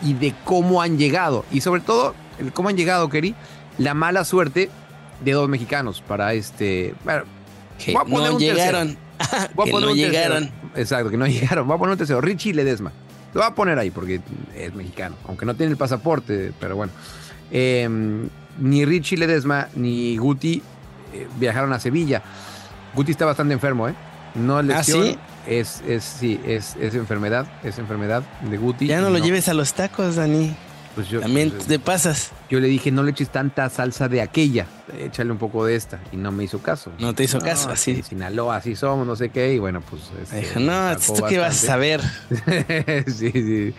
y 0.03 0.15
de 0.15 0.35
cómo 0.45 0.83
han 0.83 0.99
llegado. 0.99 1.45
Y 1.51 1.61
sobre 1.61 1.81
todo, 1.81 2.15
el 2.39 2.53
cómo 2.53 2.69
han 2.69 2.77
llegado, 2.77 3.09
Keri, 3.09 3.35
la 3.79 3.95
mala 3.95 4.25
suerte 4.25 4.71
de 5.25 5.33
dos 5.33 5.49
mexicanos 5.49 6.03
para 6.07 6.35
este... 6.35 6.95
Bueno, 7.05 7.25
Que 7.79 7.93
voy 7.93 8.03
a 8.03 8.05
poner 8.05 8.29
no 8.31 8.37
un 8.37 8.39
tercero. 8.43 8.57
llegaron. 8.83 8.99
Voy 9.55 9.63
a 9.63 9.65
que 9.65 9.71
poner 9.71 9.87
no 9.89 9.93
un 9.93 9.99
tercero. 9.99 10.13
llegaron. 10.13 10.51
Exacto, 10.77 11.11
que 11.11 11.17
no 11.17 11.27
llegaron. 11.29 11.67
Voy 11.67 11.77
a 11.77 11.79
poner 11.79 11.93
un 11.93 11.99
tercero. 11.99 12.21
Richie 12.21 12.53
Ledesma. 12.53 12.93
Lo 13.35 13.41
voy 13.41 13.51
a 13.51 13.55
poner 13.55 13.79
ahí 13.79 13.91
porque 13.91 14.21
es 14.55 14.75
mexicano. 14.75 15.17
Aunque 15.27 15.45
no 15.45 15.55
tiene 15.55 15.73
el 15.73 15.77
pasaporte, 15.77 16.53
pero 16.59 16.77
bueno. 16.77 16.93
Eh, 17.51 17.89
ni 18.59 18.85
Richie 18.85 19.19
Ledesma 19.19 19.69
ni 19.75 20.17
Guti 20.17 20.63
eh, 21.13 21.27
viajaron 21.39 21.73
a 21.73 21.81
Sevilla. 21.81 22.23
Guti 22.95 23.11
está 23.11 23.27
bastante 23.27 23.53
enfermo, 23.53 23.89
¿eh? 23.89 23.95
No 24.35 24.61
es 24.61 24.71
¿Ah, 24.71 24.85
sí? 24.85 25.19
Es, 25.47 25.83
es, 25.87 26.05
sí, 26.05 26.41
es, 26.47 26.77
es 26.77 26.95
enfermedad. 26.95 27.47
Es 27.63 27.79
enfermedad 27.79 28.23
de 28.49 28.57
Guti. 28.57 28.87
Ya 28.87 29.01
no 29.01 29.11
lo 29.11 29.19
lleves 29.19 29.49
a 29.49 29.55
los 29.55 29.75
tacos, 29.75 30.17
Dani. 30.17 30.55
Pues 30.95 31.09
yo, 31.09 31.21
También 31.21 31.51
pues, 31.51 31.67
te 31.67 31.79
pasas. 31.79 32.31
yo 32.49 32.61
le 32.61 32.69
dije, 32.69 32.91
no 32.93 33.03
le 33.03 33.11
eches 33.11 33.29
tanta 33.31 33.69
salsa 33.69 34.09
de 34.09 34.21
aquella. 34.23 34.67
Échale 34.99 35.33
un 35.33 35.39
poco 35.39 35.65
de 35.67 35.75
esta. 35.75 36.01
Y 36.13 36.17
no 36.17 36.31
me 36.31 36.45
hizo 36.45 36.61
caso. 36.61 36.93
No 37.01 37.15
te 37.15 37.25
hizo 37.25 37.41
caso, 37.41 37.69
así. 37.71 37.91
En 37.93 38.05
Sinaloa, 38.05 38.57
así 38.57 38.77
somos, 38.77 39.05
no 39.07 39.17
sé 39.17 39.31
qué. 39.31 39.55
Y 39.55 39.59
bueno, 39.59 39.81
pues. 39.81 40.03
este, 40.23 40.41
Dijo, 40.41 40.61
no, 40.61 40.97
¿tú 40.97 41.15
qué 41.29 41.39
vas 41.39 41.63
a 41.65 41.67
saber? 41.67 42.01
sí, 43.07 43.31
sí. 43.33 43.75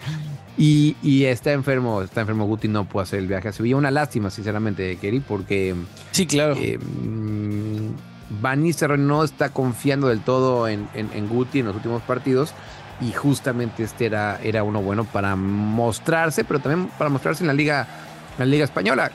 Y, 0.57 0.95
y 1.03 1.25
está 1.25 1.51
enfermo, 1.51 2.01
está 2.01 2.21
enfermo 2.21 2.45
Guti, 2.45 2.67
no 2.69 2.85
puede 2.85 3.03
hacer 3.03 3.19
el 3.19 3.27
viaje 3.27 3.49
a 3.49 3.53
Sevilla. 3.53 3.75
Una 3.77 3.91
lástima, 3.91 4.29
sinceramente, 4.29 4.95
Keri, 4.97 5.19
porque 5.19 5.75
Sí, 6.11 6.25
claro. 6.25 6.55
eh, 6.57 6.77
mm, 6.77 8.41
Van 8.41 8.63
Nistelrooy 8.63 8.99
no 8.99 9.23
está 9.23 9.49
confiando 9.49 10.07
del 10.07 10.21
todo 10.21 10.67
en, 10.67 10.87
en- 10.93 11.09
en 11.13 11.27
Guti 11.29 11.59
en 11.59 11.65
los 11.67 11.75
últimos 11.75 12.01
partidos. 12.03 12.53
Y 13.01 13.11
justamente 13.11 13.83
este 13.83 14.05
era, 14.05 14.39
era 14.41 14.63
uno 14.63 14.81
bueno 14.81 15.03
para 15.03 15.35
mostrarse, 15.35 16.43
pero 16.45 16.59
también 16.59 16.89
para 16.97 17.09
mostrarse 17.09 17.43
en 17.43 17.47
la 17.47 17.53
Liga, 17.53 17.87
en 18.33 18.39
la 18.39 18.45
Liga 18.45 18.63
Española. 18.65 19.11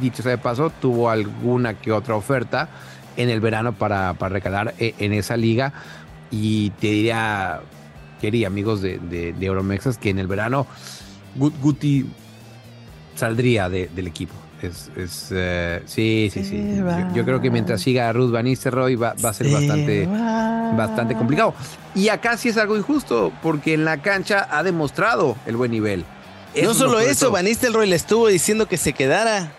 Dicho 0.00 0.22
sea 0.22 0.32
de 0.32 0.38
paso, 0.38 0.70
tuvo 0.70 1.08
alguna 1.08 1.74
que 1.74 1.90
otra 1.92 2.16
oferta 2.16 2.68
en 3.16 3.30
el 3.30 3.40
verano 3.40 3.72
para, 3.72 4.14
para 4.14 4.32
recalar 4.32 4.74
e- 4.78 4.94
en 4.98 5.12
esa 5.12 5.36
liga. 5.36 5.72
Y 6.30 6.70
te 6.80 6.88
diría, 6.88 7.60
quería 8.20 8.48
amigos 8.48 8.82
de, 8.82 8.98
de, 8.98 9.32
de 9.32 9.46
Euromexas, 9.46 9.96
que 9.98 10.10
en 10.10 10.18
el 10.18 10.26
verano 10.26 10.66
Gut- 11.36 11.54
Guti 11.62 12.06
saldría 13.14 13.68
de- 13.68 13.88
del 13.94 14.06
equipo. 14.08 14.34
Es, 14.60 14.90
es, 14.96 15.28
eh, 15.30 15.82
sí, 15.84 16.30
sí, 16.32 16.42
sí. 16.44 16.56
Yo, 17.10 17.14
yo 17.16 17.24
creo 17.24 17.40
que 17.40 17.50
mientras 17.50 17.80
siga 17.82 18.12
Ruth 18.12 18.30
Van 18.32 18.44
Nistelrooy 18.46 18.96
va, 18.96 19.14
va 19.22 19.28
a 19.28 19.32
ser 19.34 19.48
bastante, 19.52 20.06
bastante 20.76 21.14
complicado. 21.14 21.54
Y 21.94 22.08
acá 22.08 22.36
sí 22.36 22.48
es 22.48 22.56
algo 22.56 22.76
injusto, 22.76 23.32
porque 23.42 23.74
en 23.74 23.84
la 23.84 23.98
cancha 24.02 24.46
ha 24.50 24.62
demostrado 24.62 25.36
el 25.46 25.56
buen 25.56 25.70
nivel. 25.70 26.04
Eso 26.54 26.68
no 26.68 26.74
solo 26.74 27.00
eso, 27.00 27.26
todo. 27.26 27.32
Van 27.32 27.44
Nistelrooy 27.46 27.88
le 27.88 27.96
estuvo 27.96 28.28
diciendo 28.28 28.66
que 28.66 28.76
se 28.76 28.92
quedara. 28.92 29.52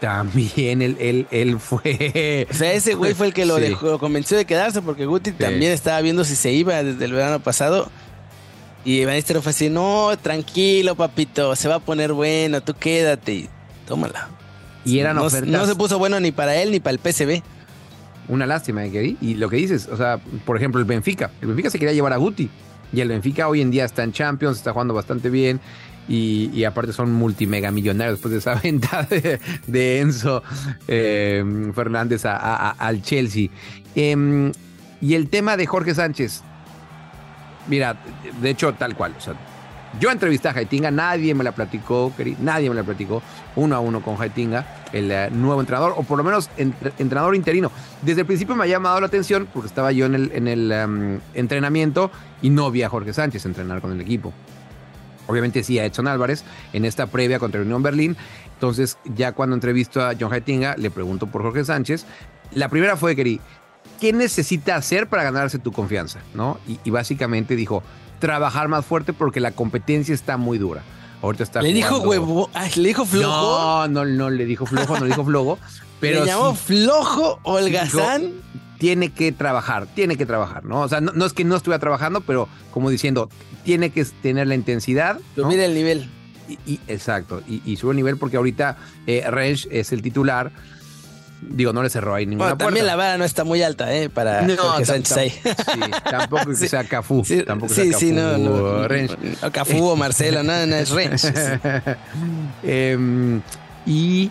También 0.00 0.82
él, 0.82 0.96
él, 0.98 1.26
él 1.30 1.60
fue. 1.60 2.48
O 2.50 2.54
sea, 2.54 2.72
ese 2.72 2.94
güey 2.94 3.14
fue 3.14 3.28
el 3.28 3.34
que 3.34 3.46
lo 3.46 3.56
Sí. 3.56 3.62
dejó, 3.62 3.86
lo 3.86 3.98
convenció 4.00 4.36
de 4.36 4.44
quedarse 4.44 4.82
porque 4.82 5.06
Guti 5.06 5.30
también 5.32 5.70
estaba 5.70 6.00
viendo 6.00 6.24
si 6.24 6.34
se 6.34 6.50
iba 6.52 6.82
desde 6.82 7.04
el 7.04 7.12
verano 7.12 7.38
pasado. 7.40 7.88
Y 8.84 9.04
Van 9.04 9.14
Nistelrooy 9.14 9.42
fue 9.44 9.50
así, 9.50 9.70
no, 9.70 10.10
tranquilo, 10.20 10.96
papito, 10.96 11.54
se 11.54 11.68
va 11.68 11.76
a 11.76 11.78
poner 11.78 12.12
bueno, 12.12 12.60
tú 12.62 12.74
quédate 12.74 13.32
y 13.32 13.48
tómala. 13.86 14.28
Y 14.84 14.98
eran 14.98 15.14
no, 15.14 15.22
ofertas. 15.26 15.48
no 15.48 15.64
se 15.66 15.76
puso 15.76 16.00
bueno 16.00 16.18
ni 16.18 16.32
para 16.32 16.56
él 16.56 16.72
ni 16.72 16.80
para 16.80 16.94
el 16.94 16.98
PSV. 16.98 17.40
Una 18.28 18.46
lástima, 18.46 18.84
¿eh, 18.84 18.90
Gary? 18.90 19.16
Y 19.20 19.34
lo 19.34 19.48
que 19.48 19.56
dices, 19.56 19.88
o 19.88 19.96
sea, 19.96 20.18
por 20.44 20.56
ejemplo, 20.56 20.80
el 20.80 20.86
Benfica. 20.86 21.30
El 21.40 21.48
Benfica 21.48 21.70
se 21.70 21.78
quería 21.78 21.92
llevar 21.94 22.12
a 22.12 22.16
Guti. 22.16 22.48
Y 22.92 23.00
el 23.00 23.08
Benfica 23.08 23.48
hoy 23.48 23.60
en 23.60 23.70
día 23.70 23.84
está 23.84 24.04
en 24.04 24.12
Champions, 24.12 24.58
está 24.58 24.72
jugando 24.72 24.94
bastante 24.94 25.28
bien. 25.30 25.60
Y, 26.08 26.64
aparte 26.64 26.92
son 26.92 27.12
multimega 27.12 27.70
millonarios 27.70 28.14
después 28.18 28.32
de 28.32 28.38
esa 28.38 28.54
venta 28.62 29.06
de, 29.66 30.00
Enzo 30.00 30.42
eh, 30.88 31.44
Fernández 31.74 32.24
a- 32.26 32.70
al 32.70 33.02
Chelsea. 33.02 33.48
Em, 33.94 34.50
y 35.00 35.14
el 35.14 35.28
tema 35.28 35.56
de 35.56 35.66
Jorge 35.66 35.94
Sánchez. 35.94 36.42
Mira, 37.68 37.96
de 38.40 38.50
hecho, 38.50 38.72
tal 38.74 38.96
cual. 38.96 39.14
O 39.16 39.20
sea, 39.20 39.34
yo 40.00 40.10
entrevisté 40.10 40.48
a 40.48 40.52
Jaitinga, 40.54 40.90
nadie 40.90 41.34
me 41.34 41.44
la 41.44 41.52
platicó, 41.52 42.12
queri- 42.16 42.36
nadie 42.38 42.68
me 42.68 42.74
la 42.74 42.82
platicó, 42.82 43.22
uno 43.56 43.76
a 43.76 43.80
uno 43.80 44.00
con 44.02 44.16
Jaitinga, 44.16 44.84
el 44.92 45.10
eh, 45.10 45.28
nuevo 45.30 45.60
entrenador, 45.60 45.94
o 45.96 46.02
por 46.02 46.18
lo 46.18 46.24
menos 46.24 46.50
entre- 46.56 46.92
entrenador 46.98 47.34
interino. 47.36 47.70
Desde 48.02 48.22
el 48.22 48.26
principio 48.26 48.54
me 48.56 48.64
ha 48.64 48.66
llamado 48.66 49.00
la 49.00 49.06
atención 49.06 49.48
porque 49.52 49.68
estaba 49.68 49.92
yo 49.92 50.06
en 50.06 50.14
el, 50.14 50.72
em, 50.72 51.20
entrenamiento 51.34 52.10
y 52.40 52.50
no 52.50 52.70
vi 52.70 52.82
a 52.82 52.88
Jorge 52.88 53.12
Sánchez 53.12 53.44
entrenar 53.46 53.80
con 53.80 53.92
el 53.92 54.00
equipo. 54.00 54.32
Obviamente 55.28 55.62
sí 55.62 55.78
a 55.78 55.84
Edson 55.84 56.08
Álvarez 56.08 56.44
en 56.72 56.84
esta 56.84 57.06
previa 57.06 57.38
contra 57.38 57.60
Unión 57.60 57.82
Berlín. 57.82 58.16
Entonces, 58.54 58.98
ya 59.14 59.32
cuando 59.32 59.54
entrevisto 59.54 60.02
a 60.04 60.14
John 60.18 60.30
Jaitinga, 60.30 60.76
le 60.76 60.90
pregunto 60.90 61.26
por 61.26 61.42
Jorge 61.42 61.64
Sánchez. 61.64 62.06
La 62.52 62.68
primera 62.68 62.96
fue, 62.96 63.14
Keri, 63.16 63.40
¿qué 64.00 64.12
necesita 64.12 64.76
hacer 64.76 65.08
para 65.08 65.22
ganarse 65.22 65.58
tu 65.58 65.70
confianza? 65.72 66.18
¿No? 66.34 66.58
Y 66.84 66.90
básicamente 66.90 67.56
dijo, 67.56 67.82
trabajar 68.22 68.68
más 68.68 68.86
fuerte 68.86 69.12
porque 69.12 69.40
la 69.40 69.50
competencia 69.50 70.14
está 70.14 70.36
muy 70.36 70.56
dura. 70.56 70.82
Ahorita 71.22 71.42
está 71.42 71.60
Le 71.60 71.72
dijo 71.72 71.98
huevo, 71.98 72.48
ay, 72.54 72.70
le 72.76 72.88
dijo 72.88 73.04
flojo. 73.04 73.88
No, 73.88 73.88
no, 73.88 74.04
no 74.04 74.30
le 74.30 74.44
dijo 74.46 74.64
flojo, 74.64 74.94
no 74.94 75.00
le 75.00 75.08
dijo 75.08 75.24
flojo. 75.24 75.58
Pero 76.00 76.20
le 76.20 76.26
llamó 76.26 76.52
sí 76.54 76.60
flojo 76.66 77.40
holgazán. 77.42 78.30
tiene 78.78 79.10
que 79.10 79.32
trabajar, 79.32 79.88
tiene 79.88 80.16
que 80.16 80.24
trabajar, 80.24 80.64
¿no? 80.64 80.82
O 80.82 80.88
sea, 80.88 81.00
no, 81.00 81.10
no 81.12 81.26
es 81.26 81.32
que 81.32 81.42
no 81.44 81.56
estuviera 81.56 81.80
trabajando, 81.80 82.20
pero 82.20 82.48
como 82.72 82.90
diciendo, 82.90 83.28
tiene 83.64 83.90
que 83.90 84.04
tener 84.04 84.46
la 84.46 84.54
intensidad. 84.54 85.18
¿no? 85.36 85.44
Subir 85.44 85.60
el 85.60 85.74
nivel. 85.74 86.08
Y, 86.48 86.58
y- 86.66 86.80
exacto, 86.88 87.42
y, 87.48 87.60
y 87.64 87.76
sube 87.76 87.90
el 87.92 87.96
nivel 87.96 88.16
porque 88.18 88.36
ahorita 88.36 88.76
eh, 89.08 89.24
es 89.70 89.92
el 89.92 90.00
titular. 90.02 90.50
Digo, 91.48 91.72
no 91.72 91.82
le 91.82 91.90
cerró 91.90 92.14
ahí 92.14 92.24
ninguna 92.24 92.54
Bueno, 92.54 92.58
también 92.58 92.86
la 92.86 92.92
puerta. 92.92 93.04
vara 93.08 93.18
no 93.18 93.24
está 93.24 93.44
muy 93.44 93.62
alta, 93.62 93.92
¿eh? 93.94 94.08
Para 94.08 94.40
Jorge 94.40 94.56
tam- 94.56 94.84
Sánchez 94.84 95.16
ahí. 95.16 95.30
sí, 95.30 95.80
tampoco 96.10 96.46
que 96.50 96.54
sea 96.68 96.84
Cafú. 96.84 97.24
Sí, 97.24 97.42
tampoco 97.42 97.74
sí, 97.74 97.90
sea 97.90 97.98
sí, 97.98 98.14
Cafú, 98.14 98.38
no, 98.38 98.38
no. 98.38 98.88
No, 99.42 99.52
Cafú 99.52 99.84
o 99.88 99.96
Marcelo, 99.96 100.42
no, 100.42 100.66
no 100.66 100.76
es 100.76 100.90
Rensch. 100.90 101.24
Em, 102.62 103.40
y 103.86 104.30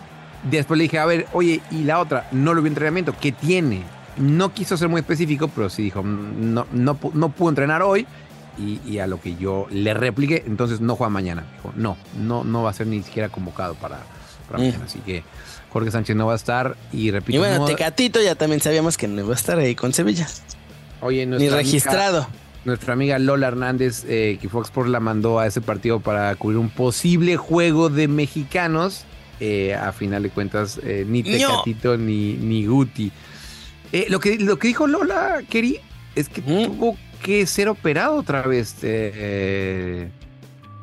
después 0.50 0.78
le 0.78 0.84
dije, 0.84 0.98
a 0.98 1.06
ver, 1.06 1.26
oye, 1.32 1.60
y 1.70 1.84
la 1.84 1.98
otra, 2.00 2.28
no 2.32 2.54
lo 2.54 2.62
vi 2.62 2.68
en 2.68 2.72
entrenamiento, 2.72 3.14
¿qué 3.20 3.32
tiene? 3.32 3.82
No 4.16 4.52
quiso 4.52 4.76
ser 4.76 4.88
muy 4.88 5.00
específico, 5.00 5.48
pero 5.48 5.70
sí 5.70 5.82
dijo, 5.82 6.02
no, 6.02 6.66
no, 6.72 6.98
no 7.14 7.28
pudo 7.30 7.48
entrenar 7.50 7.82
hoy. 7.82 8.06
Y, 8.58 8.80
y 8.86 8.98
a 8.98 9.06
lo 9.06 9.18
que 9.18 9.36
yo 9.36 9.66
le 9.70 9.94
repliqué, 9.94 10.44
entonces 10.46 10.80
no 10.82 10.94
juega 10.94 11.08
mañana. 11.08 11.44
Dijo, 11.56 11.72
no, 11.74 11.96
no, 12.18 12.44
no 12.44 12.62
va 12.62 12.70
a 12.70 12.74
ser 12.74 12.86
ni 12.86 13.02
siquiera 13.02 13.30
convocado 13.30 13.74
para, 13.74 14.00
para 14.50 14.58
Mm. 14.58 14.66
mañana. 14.66 14.84
Así 14.84 14.98
que 15.00 15.24
Jorge 15.72 15.90
Sánchez 15.90 16.14
no 16.16 16.26
va 16.26 16.34
a 16.34 16.36
estar. 16.36 16.76
Y 16.92 17.10
repito, 17.10 17.36
Y 17.36 17.38
bueno, 17.38 17.58
no- 17.58 17.64
Tecatito 17.66 18.20
ya 18.20 18.34
también 18.34 18.60
sabíamos 18.60 18.96
que 18.96 19.08
no 19.08 19.20
iba 19.22 19.32
a 19.32 19.36
estar 19.36 19.58
ahí 19.58 19.74
con 19.74 19.92
Sevilla. 19.92 20.28
oye, 21.00 21.24
Ni 21.26 21.36
amiga- 21.36 21.56
registrado. 21.56 22.28
Nuestra 22.64 22.92
amiga 22.92 23.18
Lola 23.18 23.48
Hernández, 23.48 24.04
eh, 24.06 24.38
que 24.40 24.48
Fox 24.48 24.68
Sports 24.68 24.90
la 24.90 25.00
mandó 25.00 25.40
a 25.40 25.46
ese 25.48 25.60
partido 25.60 25.98
para 26.00 26.34
cubrir 26.36 26.58
un 26.58 26.68
posible 26.70 27.36
juego 27.36 27.88
de 27.88 28.06
mexicanos. 28.06 29.04
Eh, 29.40 29.74
a 29.74 29.90
final 29.92 30.22
de 30.22 30.30
cuentas, 30.30 30.78
eh, 30.84 31.04
ni 31.08 31.22
¡No! 31.22 31.28
Tecatito 31.64 31.96
ni, 31.96 32.34
ni 32.34 32.64
Guti. 32.66 33.10
Eh, 33.90 34.06
lo, 34.08 34.20
que, 34.20 34.38
lo 34.38 34.56
que 34.60 34.68
dijo 34.68 34.86
Lola, 34.86 35.42
Keri, 35.48 35.80
es 36.14 36.28
que 36.28 36.40
¿Mm? 36.42 36.66
tuvo 36.66 36.96
que 37.24 37.44
ser 37.46 37.68
operado 37.68 38.14
otra 38.16 38.42
vez. 38.42 38.76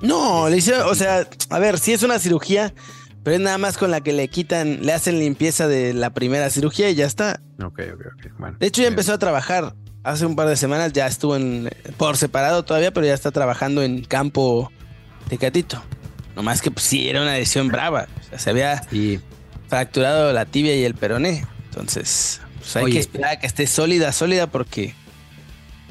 No, 0.01 0.49
le 0.49 0.57
hicieron, 0.57 0.87
o 0.89 0.95
sea, 0.95 1.27
a 1.49 1.59
ver, 1.59 1.77
sí 1.79 1.93
es 1.93 2.03
una 2.03 2.19
cirugía, 2.19 2.73
pero 3.23 3.35
es 3.35 3.41
nada 3.41 3.57
más 3.57 3.77
con 3.77 3.91
la 3.91 4.01
que 4.01 4.13
le 4.13 4.27
quitan, 4.27 4.85
le 4.85 4.93
hacen 4.93 5.19
limpieza 5.19 5.67
de 5.67 5.93
la 5.93 6.11
primera 6.11 6.49
cirugía 6.49 6.89
y 6.89 6.95
ya 6.95 7.05
está. 7.05 7.41
ok, 7.63 7.79
ok, 7.93 8.01
ok. 8.15 8.31
Bueno, 8.37 8.57
De 8.59 8.67
hecho, 8.67 8.81
ya 8.81 8.87
empezó 8.87 9.13
a 9.13 9.17
trabajar. 9.19 9.73
Hace 10.03 10.25
un 10.25 10.35
par 10.35 10.47
de 10.47 10.55
semanas 10.55 10.93
ya 10.93 11.07
estuvo 11.07 11.35
en, 11.35 11.69
por 11.97 12.15
separado 12.17 12.63
todavía, 12.63 12.91
pero 12.91 13.05
ya 13.05 13.13
está 13.13 13.31
trabajando 13.31 13.83
en 13.83 14.03
campo 14.03 14.71
Tecatito. 15.27 15.83
Nomás 16.35 16.61
que 16.61 16.71
pues, 16.71 16.85
sí, 16.85 17.09
era 17.09 17.21
una 17.21 17.33
lesión 17.33 17.67
brava. 17.67 18.07
O 18.21 18.29
sea, 18.29 18.39
se 18.39 18.49
había 18.49 18.81
Y 18.91 19.19
fracturado 19.67 20.31
la 20.31 20.45
tibia 20.45 20.75
y 20.75 20.85
el 20.85 20.95
peroné. 20.95 21.45
Entonces, 21.65 22.41
pues 22.59 22.75
hay 22.77 22.85
Oye. 22.85 22.93
que 22.93 22.99
esperar 22.99 23.31
a 23.31 23.39
que 23.39 23.47
esté 23.47 23.67
sólida, 23.67 24.11
sólida, 24.13 24.47
porque 24.47 24.93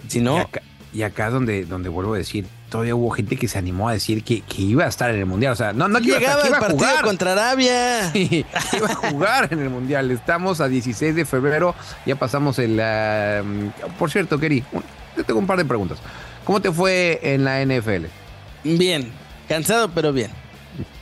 si 0.08 0.18
Y 0.18 0.22
no, 0.22 0.38
acá, 0.38 0.62
y 0.92 1.02
acá 1.02 1.28
donde, 1.30 1.66
donde 1.66 1.88
vuelvo 1.90 2.14
a 2.14 2.18
decir, 2.18 2.46
todavía 2.68 2.94
hubo 2.94 3.10
gente 3.10 3.36
que 3.36 3.48
se 3.48 3.58
animó 3.58 3.88
a 3.88 3.92
decir 3.92 4.22
que, 4.22 4.40
que 4.42 4.62
iba 4.62 4.84
a 4.84 4.88
estar 4.88 5.10
en 5.10 5.18
el 5.20 5.26
Mundial. 5.26 5.52
O 5.52 5.56
sea, 5.56 5.72
no, 5.72 5.88
no 5.88 6.00
que 6.00 6.08
iba 6.08 6.16
a 6.18 6.20
estar, 6.20 6.36
llegaba 6.36 6.42
que 6.42 6.48
el 6.48 6.54
a 6.54 6.60
partido 6.60 6.88
jugar. 6.88 7.04
contra 7.04 7.32
Arabia. 7.32 8.10
Sí, 8.12 8.44
iba 8.76 8.88
a 8.90 8.94
jugar 8.94 9.48
en 9.52 9.60
el 9.60 9.70
Mundial. 9.70 10.10
Estamos 10.10 10.60
a 10.60 10.68
16 10.68 11.14
de 11.14 11.24
febrero, 11.24 11.74
ya 12.06 12.16
pasamos 12.16 12.58
el... 12.58 12.78
ah, 12.80 13.42
por 13.98 14.10
cierto, 14.10 14.38
Keri, 14.38 14.62
te 15.16 15.24
tengo 15.24 15.40
un 15.40 15.46
par 15.46 15.58
de 15.58 15.64
preguntas. 15.64 15.98
¿Cómo 16.44 16.60
te 16.60 16.70
fue 16.72 17.20
en 17.22 17.44
la 17.44 17.64
NFL? 17.64 18.06
Bien, 18.64 19.10
cansado, 19.48 19.90
pero 19.94 20.12
bien. 20.12 20.30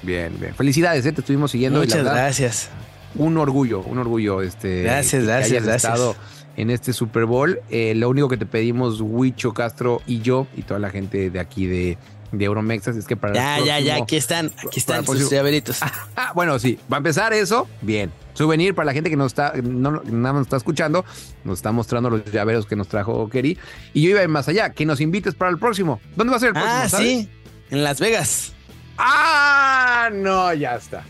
Bien, 0.03 0.35
bien. 0.41 0.55
Felicidades, 0.55 1.05
¿eh? 1.07 1.13
te 1.13 1.21
estuvimos 1.21 1.51
siguiendo. 1.51 1.79
y 1.79 1.87
la 1.87 1.87
Muchas 1.87 2.05
verdad, 2.05 2.23
gracias. 2.23 2.69
Un 3.15 3.37
orgullo, 3.39 3.81
un 3.81 3.99
orgullo. 3.99 4.43
Este, 4.43 4.83
Gracias, 4.83 5.23
que 5.23 5.27
gracias, 5.27 5.51
hayas 5.53 5.65
gracias. 5.65 5.93
estado 5.95 6.17
en 6.57 6.71
este 6.71 6.93
Super 6.93 7.25
Bowl. 7.27 7.61
Eh, 7.71 7.95
lo 7.95 8.09
único 8.09 8.29
que 8.29 8.37
te 8.37 8.47
pedimos, 8.47 9.01
Huicho 9.01 9.53
Castro 9.55 10.03
y 10.07 10.21
yo, 10.21 10.47
y 10.57 10.63
toda 10.63 10.81
la 10.81 10.91
gente 10.91 11.31
de 11.31 11.39
aquí 11.41 11.67
de, 11.67 11.99
de 12.33 12.45
Euromexas, 12.45 12.97
es 12.97 13.07
que 13.07 13.17
para 13.17 13.35
Ya, 13.35 13.59
el 13.59 13.65
ya, 13.65 13.79
ya, 13.81 13.85
próximo- 13.97 14.05
aquí 14.05 14.17
están, 14.17 14.47
aquí 14.67 14.79
están 14.81 14.97
sus 14.99 15.07
próximo- 15.17 15.31
llaveritos. 15.31 15.81
Ah, 16.17 16.33
bueno, 16.35 16.59
sí, 16.59 16.79
va 16.91 16.97
a 16.97 16.99
empezar 16.99 17.33
eso, 17.35 17.69
bien. 17.83 18.11
Souvenir 18.35 18.75
para 18.75 18.87
la 18.87 18.93
gente 18.93 19.09
que 19.11 19.17
no 19.17 19.25
está, 19.27 19.53
no, 19.63 20.03
nada 20.05 20.33
nos 20.35 20.43
está 20.43 20.57
escuchando, 20.57 21.05
nos 21.45 21.59
está 21.59 21.73
mostrando 21.73 22.11
los 22.11 22.25
llaveros 22.31 22.67
que 22.67 22.75
nos 22.77 22.89
trajo 22.89 23.29
Keri. 23.31 23.57
Y 23.95 24.03
yo 24.03 24.11
iba 24.11 24.21
a 24.21 24.23
ir 24.25 24.29
más 24.29 24.49
allá, 24.49 24.71
que 24.71 24.85
nos 24.87 25.01
invites 25.01 25.35
para 25.35 25.51
el 25.51 25.59
próximo. 25.59 26.01
¿Dónde 26.17 26.31
va 26.33 26.37
a 26.37 26.41
ser 26.41 26.49
el 26.49 26.55
próximo? 26.55 26.75
Ah, 26.83 26.89
sabes? 26.89 27.07
sí, 27.09 27.29
en 27.71 27.85
Las 27.85 28.01
Vegas. 28.01 28.53
Ah, 28.99 30.09
no, 30.13 30.53
ya 30.55 30.75
está. 30.77 31.05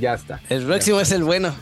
Ya 0.00 0.14
está. 0.14 0.40
El 0.48 0.64
próximo 0.64 1.00
es 1.00 1.10
el 1.12 1.24
bueno. 1.24 1.54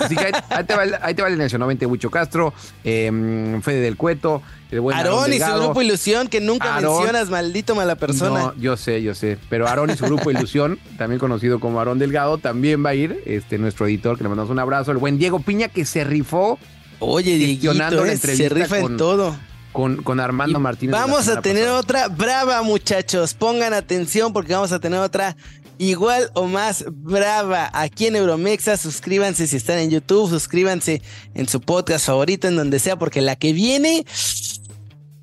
Así 0.00 0.16
que 0.16 0.26
ahí, 0.26 0.32
ahí 0.50 0.64
te 0.64 0.74
va, 0.76 0.84
el- 0.84 0.94
ahí 1.00 1.14
te 1.14 1.22
va 1.22 1.28
el 1.28 1.34
alineación, 1.34 1.60
90 1.60 1.86
Huicho 1.86 2.10
Castro, 2.10 2.52
eh, 2.84 3.58
Fede 3.62 3.80
del 3.80 3.96
Cueto, 3.96 4.42
el 4.70 4.80
buen 4.80 4.96
Aarón 4.96 5.32
y 5.32 5.38
su 5.38 5.52
grupo 5.52 5.82
Ilusión, 5.82 6.28
que 6.28 6.40
nunca 6.40 6.74
Aarón. 6.74 6.96
mencionas, 6.98 7.30
maldito 7.30 7.74
mala 7.74 7.94
persona. 7.96 8.40
No, 8.40 8.54
yo 8.56 8.76
sé, 8.76 9.02
yo 9.02 9.14
sé. 9.14 9.38
Pero 9.48 9.66
Aarón 9.66 9.90
y 9.90 9.96
su 9.96 10.04
grupo 10.06 10.30
Ilusión, 10.30 10.78
también 10.98 11.18
conocido 11.18 11.60
como 11.60 11.78
Aarón 11.78 11.98
Delgado, 11.98 12.38
también 12.38 12.84
va 12.84 12.90
a 12.90 12.94
ir. 12.94 13.22
Este, 13.26 13.58
nuestro 13.58 13.86
editor, 13.86 14.16
que 14.16 14.22
le 14.24 14.28
mandamos 14.28 14.50
un 14.50 14.58
abrazo. 14.58 14.90
El 14.92 14.98
buen 14.98 15.18
Diego 15.18 15.40
Piña, 15.40 15.68
que 15.68 15.84
se 15.84 16.04
rifó 16.04 16.58
Oye, 17.02 17.36
Dieguito, 17.36 17.72
la 17.72 17.88
eh, 17.88 18.16
se 18.18 18.48
rifa 18.50 18.80
con- 18.80 18.92
en 18.92 18.96
todo. 18.98 19.34
con, 19.72 20.02
con 20.02 20.20
Armando 20.20 20.58
Y 20.58 20.62
Martínez. 20.62 20.92
Vamos 20.92 21.28
a 21.28 21.40
tener 21.40 21.62
pasada. 21.64 21.80
otra 21.80 22.08
brava, 22.08 22.62
muchachos. 22.62 23.32
Pongan 23.34 23.72
atención 23.72 24.32
porque 24.34 24.52
vamos 24.52 24.72
a 24.72 24.80
tener 24.80 25.00
otra 25.00 25.34
igual 25.80 26.30
o 26.34 26.46
más 26.46 26.84
brava 26.88 27.70
aquí 27.72 28.06
en 28.06 28.16
Euromexa. 28.16 28.76
Suscríbanse 28.76 29.46
si 29.46 29.56
están 29.56 29.78
en 29.78 29.90
YouTube, 29.90 30.28
suscríbanse 30.30 31.02
en 31.34 31.48
su 31.48 31.60
podcast 31.60 32.06
favorito, 32.06 32.46
en 32.48 32.56
donde 32.56 32.78
sea, 32.78 32.96
porque 32.96 33.20
la 33.22 33.34
que 33.36 33.52
viene, 33.52 34.04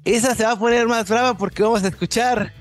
esa 0.04 0.36
se 0.36 0.44
va 0.44 0.54
a 0.54 0.60
poner 0.60 0.88
más 0.88 1.08
brava 1.08 1.38
porque 1.38 1.64
vamos 1.64 1.84
a 1.84 1.88
escuchar 1.90 2.54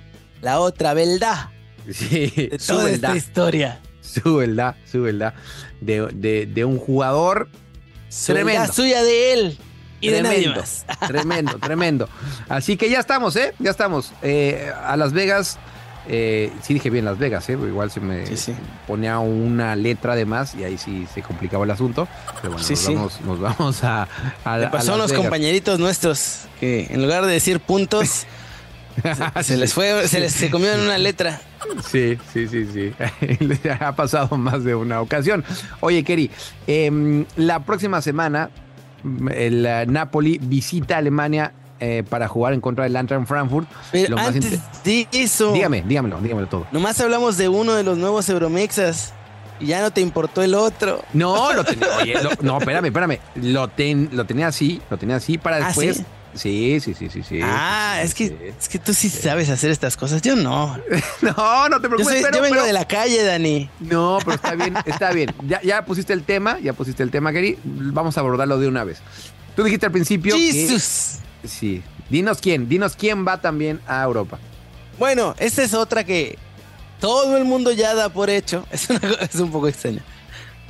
la 0.43 0.61
otra 0.61 0.95
verdad 0.95 1.49
Sí, 1.91 2.33
de 2.37 2.59
su 2.61 2.75
toda 2.75 2.91
esta 2.91 3.17
historia. 3.17 3.81
su 4.01 4.37
verdad, 4.37 4.77
su 4.85 5.03
verdad. 5.03 5.35
De, 5.81 6.07
de, 6.13 6.47
de 6.47 6.65
un 6.65 6.79
jugador 6.79 7.49
Su 8.09 8.33
Tremendo. 8.33 8.73
suya 8.73 9.03
de 9.03 9.33
él 9.33 9.59
y 10.01 10.09
de 10.11 10.23
nadie 10.23 10.37
Tremendo, 10.43 10.61
más. 10.61 10.87
tremendo, 11.09 11.59
tremendo. 11.59 12.09
Así 12.49 12.77
que 12.77 12.91
ya 12.91 12.99
estamos, 13.01 13.35
¿eh? 13.37 13.55
Ya 13.59 13.71
estamos. 13.71 14.13
Eh, 14.23 14.71
a 14.85 14.97
Las 14.97 15.13
Vegas, 15.13 15.59
eh, 16.09 16.53
sí 16.63 16.75
dije 16.75 16.91
bien 16.91 17.05
Las 17.05 17.19
Vegas, 17.19 17.49
¿eh? 17.49 17.53
Igual 17.53 17.91
se 17.91 18.01
me 18.01 18.27
Sí, 18.27 18.37
sí. 18.37 18.55
ponía 18.87 19.19
una 19.19 19.75
letra 19.77 20.15
de 20.15 20.25
más 20.25 20.55
y 20.55 20.65
ahí 20.65 20.79
sí 20.79 21.07
se 21.13 21.23
complicaba 21.23 21.65
el 21.65 21.71
asunto. 21.71 22.07
Pero 22.41 22.55
bueno, 22.55 22.65
Sí, 22.65 22.75
nos. 22.75 22.95
Vamos, 22.95 23.21
nos 23.23 23.41
vamos 23.41 23.85
a, 23.85 24.09
a, 24.45 24.59
Le 24.59 24.69
pasó 24.69 24.93
a 24.95 24.97
Vegas. 24.97 25.13
compañeritos 25.13 25.79
nuestros 25.79 26.43
que 26.61 26.87
en 26.91 27.03
lugar 27.03 27.25
de 27.27 27.33
decir 27.33 27.61
puntos, 27.61 28.27
se, 29.03 29.43
se 29.43 29.57
les 29.57 29.75
fue, 29.75 30.07
se 30.09 30.21
les 30.21 30.33
se 30.33 30.51
comieron 30.51 30.81
una 30.81 30.99
letra. 30.99 31.41
Sí, 31.91 32.17
sí, 32.33 32.47
sí, 32.49 32.67
sí. 32.73 33.69
ha 33.81 33.95
pasado 33.97 34.37
más 34.37 34.63
de 34.65 34.75
una 34.75 35.01
ocasión. 35.01 35.45
Oye, 35.81 36.05
Keri, 36.05 36.31
em, 36.67 37.25
la 37.37 37.61
próxima 37.61 38.01
semana 38.01 38.51
el 39.35 39.67
eh, 39.67 39.85
Napoli 39.87 40.39
visita 40.43 40.97
Alemania 40.97 41.53
eh, 41.81 42.03
para 42.09 42.29
jugar 42.29 42.53
en 42.55 42.61
contra 42.61 42.85
del 42.85 42.97
Eintracht 42.97 43.27
Frankfurt. 43.27 43.69
Pero 43.93 44.17
Lo 44.17 44.19
antes 44.23 44.45
inte- 44.53 44.61
de 44.85 45.09
eso, 45.13 45.53
Dígame, 45.53 45.83
dígamelo, 45.83 46.21
dígamelo 46.21 46.47
todo. 46.49 46.67
nomás 46.73 47.01
hablamos 47.01 47.37
de 47.37 47.49
uno 47.49 47.75
de 47.75 47.83
los 47.83 47.99
nuevos 47.99 48.29
Euromexas 48.29 49.13
y 49.61 49.67
ya 49.67 49.81
no 49.81 49.91
te 49.91 50.01
importó 50.01 50.43
el 50.43 50.55
otro. 50.55 51.03
No, 51.13 51.53
lo 51.53 51.65
tenía. 51.65 51.87
Oye, 52.03 52.15
lo- 52.23 52.31
no, 52.43 52.59
espérame, 52.59 52.87
espérame. 52.87 53.19
Lo, 53.37 53.69
ten- 53.69 54.11
lo 54.13 54.25
tenía 54.27 54.49
así, 54.49 54.81
lo 54.91 54.97
tenía 54.99 55.17
así 55.17 55.39
para 55.39 55.57
¿Ah, 55.57 55.67
después. 55.69 55.97
sí? 55.99 56.05
Sí, 56.35 56.81
sí, 56.81 56.93
sí, 56.93 57.09
sí, 57.09 57.23
sí. 57.23 57.41
ah, 57.43 57.97
sí, 58.01 58.05
es 58.05 58.15
que 58.15 58.29
sí. 58.29 58.37
es 58.61 58.69
que 58.69 58.79
tú 58.79 58.93
sí 58.93 59.09
sabes 59.09 59.49
hacer 59.49 59.71
estas 59.71 59.97
cosas. 59.97 60.21
Yo 60.21 60.37
no. 60.37 60.77
No, 61.23 61.69
no 61.71 61.77
te 61.81 61.85
Yo, 61.85 61.89
preocupes. 61.95 62.07
soy- 62.09 62.23
pero- 62.23 62.37
yo 62.37 62.43
vengo 62.43 62.55
pero- 62.57 62.67
de 62.67 62.73
la 62.75 62.85
calle, 62.87 63.23
Dani. 63.25 63.71
No, 63.81 64.19
pero 64.23 64.35
está 64.35 64.55
bien, 64.55 64.75
está 64.85 65.13
bien. 65.13 65.35
Ya, 65.49 65.63
ya 65.63 65.85
pusiste 65.87 66.13
el 66.13 66.25
tema, 66.25 66.59
ya 66.61 66.75
pusiste 66.75 67.03
el 67.03 67.11
tema, 67.11 67.33
Gary. 67.33 67.59
Vamos 67.65 68.19
a 68.19 68.21
abordarlo 68.21 68.59
de 68.59 68.69
una 68.69 68.85
vez. 68.85 68.99
Tú 69.55 69.63
dijiste 69.65 69.87
al 69.87 69.93
principio 69.93 70.35
que- 70.37 70.53
¡Jesús! 70.53 71.21
Sí. 71.49 71.83
Dinos 72.11 72.39
quién, 72.41 72.69
dinos 72.69 72.95
quién 72.97 73.27
va 73.27 73.41
también 73.41 73.81
a 73.87 74.03
Europa. 74.05 74.39
Bueno, 74.99 75.35
esta 75.39 75.63
es 75.63 75.75
otra 75.75 76.05
que 76.05 76.39
todo 77.01 77.37
el 77.37 77.45
mundo 77.45 77.73
ya 77.73 77.95
da 77.95 78.09
por 78.09 78.31
hecho. 78.31 78.67
Es, 78.73 78.89
una 78.91 79.01
es 79.21 79.35
un 79.37 79.51
poco 79.51 79.69
extraño. 79.69 80.01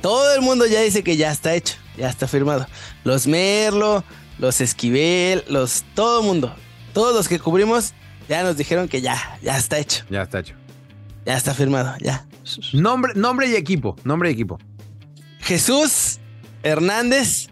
Todo 0.01 0.33
el 0.35 0.41
mundo 0.41 0.65
ya 0.65 0.81
dice 0.81 1.03
que 1.03 1.17
ya 1.17 1.31
está 1.31 1.55
hecho, 1.55 1.75
ya 1.97 2.09
está 2.09 2.27
firmado. 2.27 2.67
Los 3.03 3.25
Merlo, 3.27 4.03
los 4.37 4.61
Esquivel, 4.61 5.43
los 5.47 5.83
todo 5.95 6.19
el 6.21 6.25
mundo, 6.27 6.55
todos 6.93 7.15
los 7.15 7.27
que 7.27 7.39
cubrimos 7.39 7.93
ya 8.29 8.43
nos 8.43 8.57
dijeron 8.57 8.87
que 8.87 9.01
ya, 9.01 9.39
ya 9.41 9.57
está 9.57 9.79
hecho, 9.79 10.03
Ya 10.09 10.21
está 10.23 10.39
hecho. 10.39 10.53
ya 11.25 11.35
está 11.37 11.53
firmado, 11.53 11.95
ya. 11.99 12.25
Nombre, 12.73 13.13
nombre 13.15 13.47
y 13.47 13.55
equipo, 13.55 13.95
nombre 14.03 14.29
y 14.29 14.33
equipo. 14.33 14.59
Jesús 15.39 16.19
Hernández, 16.63 17.47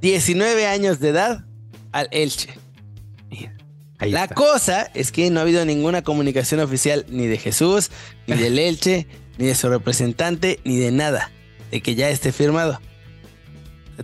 19 0.00 0.66
años 0.66 1.00
de 1.00 1.08
edad, 1.08 1.44
al 1.92 2.08
Elche. 2.12 2.57
Ahí 4.00 4.10
La 4.12 4.24
está. 4.24 4.34
cosa 4.34 4.82
es 4.94 5.10
que 5.10 5.28
no 5.30 5.40
ha 5.40 5.42
habido 5.42 5.64
ninguna 5.64 6.02
comunicación 6.02 6.60
oficial 6.60 7.04
ni 7.08 7.26
de 7.26 7.36
Jesús, 7.36 7.90
ni 8.28 8.36
del 8.36 8.58
Elche, 8.58 9.06
ni 9.38 9.46
de 9.46 9.54
su 9.56 9.68
representante, 9.68 10.60
ni 10.64 10.76
de 10.76 10.92
nada, 10.92 11.32
de 11.70 11.80
que 11.80 11.94
ya 11.96 12.08
esté 12.08 12.30
firmado. 12.32 12.80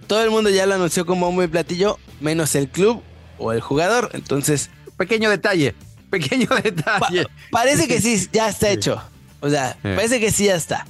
Todo 0.08 0.24
el 0.24 0.30
mundo 0.30 0.50
ya 0.50 0.66
lo 0.66 0.74
anunció 0.74 1.06
como 1.06 1.26
bombo 1.26 1.44
y 1.44 1.46
platillo, 1.46 1.98
menos 2.20 2.56
el 2.56 2.68
club 2.68 3.02
o 3.38 3.52
el 3.52 3.60
jugador. 3.60 4.10
Entonces, 4.14 4.70
Pequeño 4.96 5.30
detalle, 5.30 5.74
pequeño 6.10 6.46
pa- 6.48 6.60
detalle. 6.60 7.26
parece 7.52 7.86
que 7.88 8.00
sí, 8.00 8.28
ya 8.32 8.48
está 8.48 8.68
hecho. 8.70 9.00
O 9.40 9.48
sea, 9.50 9.76
parece 9.82 10.18
que 10.18 10.32
sí 10.32 10.46
ya 10.46 10.56
está. 10.56 10.86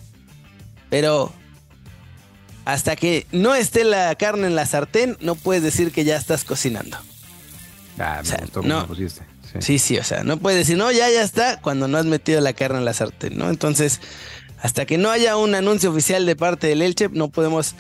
Pero 0.89 1.33
hasta 2.65 2.97
que 2.97 3.27
no 3.33 3.55
esté 3.55 3.85
la 3.85 4.15
carne 4.15 4.47
en 4.47 4.55
la 4.57 4.65
sartén, 4.65 5.17
no 5.21 5.35
puedes 5.35 5.63
decir 5.63 5.93
que 5.93 6.05
ya 6.05 6.17
estás 6.17 6.45
cocinando. 6.45 6.97
Ah, 7.99 8.17
me 8.17 8.21
o 8.21 8.25
sea, 8.25 8.39
gustó 8.43 8.63
no. 8.63 8.81
lo 8.81 8.87
pusiste. 8.89 9.23
Sí. 9.53 9.59
Sí, 9.61 9.79
sí, 9.79 9.99
o 9.99 10.05
sea, 10.05 10.25
no 10.25 10.39
puedes 10.39 10.59
decir, 10.59 10.77
no, 10.77 10.91
ya, 10.91 11.09
ya 11.11 11.23
está, 11.23 11.61
cuando 11.61 11.87
no 11.87 11.99
has 11.99 12.07
metido 12.07 12.41
la 12.41 12.53
carne 12.55 12.79
en 12.79 12.85
la 12.85 12.93
sartén, 12.93 13.39
¿no? 13.39 13.51
Entonces, 13.51 14.01
hasta 14.61 14.87
que 14.87 14.99
no 14.99 15.11
haya 15.11 15.37
un 15.37 15.55
anuncio 15.55 15.91
oficial 15.91 16.27
de 16.27 16.35
parte 16.35 16.67
del 16.67 16.83
Elche, 16.83 17.09
no 17.13 17.29
podemos 17.29 17.75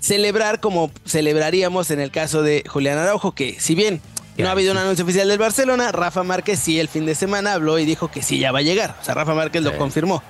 celebrar 0.00 0.60
como 0.60 0.90
celebraríamos 1.04 1.90
en 1.90 2.00
el 2.00 2.10
caso 2.10 2.42
de 2.42 2.64
Julián 2.66 2.98
Araujo, 2.98 3.32
que 3.32 3.58
si 3.60 3.74
bien 3.74 4.00
no 4.38 4.48
ha 4.48 4.52
habido 4.52 4.72
un 4.72 4.78
anuncio 4.78 5.04
oficial 5.04 5.28
del 5.28 5.38
Barcelona, 5.38 5.90
Rafa 5.90 6.22
Márquez 6.22 6.60
sí 6.60 6.78
el 6.78 6.88
fin 6.88 7.04
de 7.04 7.14
semana 7.14 7.54
habló 7.54 7.78
y 7.78 7.84
dijo 7.84 8.08
que 8.08 8.22
sí 8.22 8.38
ya 8.38 8.52
va 8.52 8.60
a 8.60 8.62
llegar. 8.62 8.96
O 9.00 9.04
sea, 9.04 9.14
Rafa 9.14 9.34
Márquez 9.34 9.62
lo 9.62 9.76
confirmó. 9.76 10.22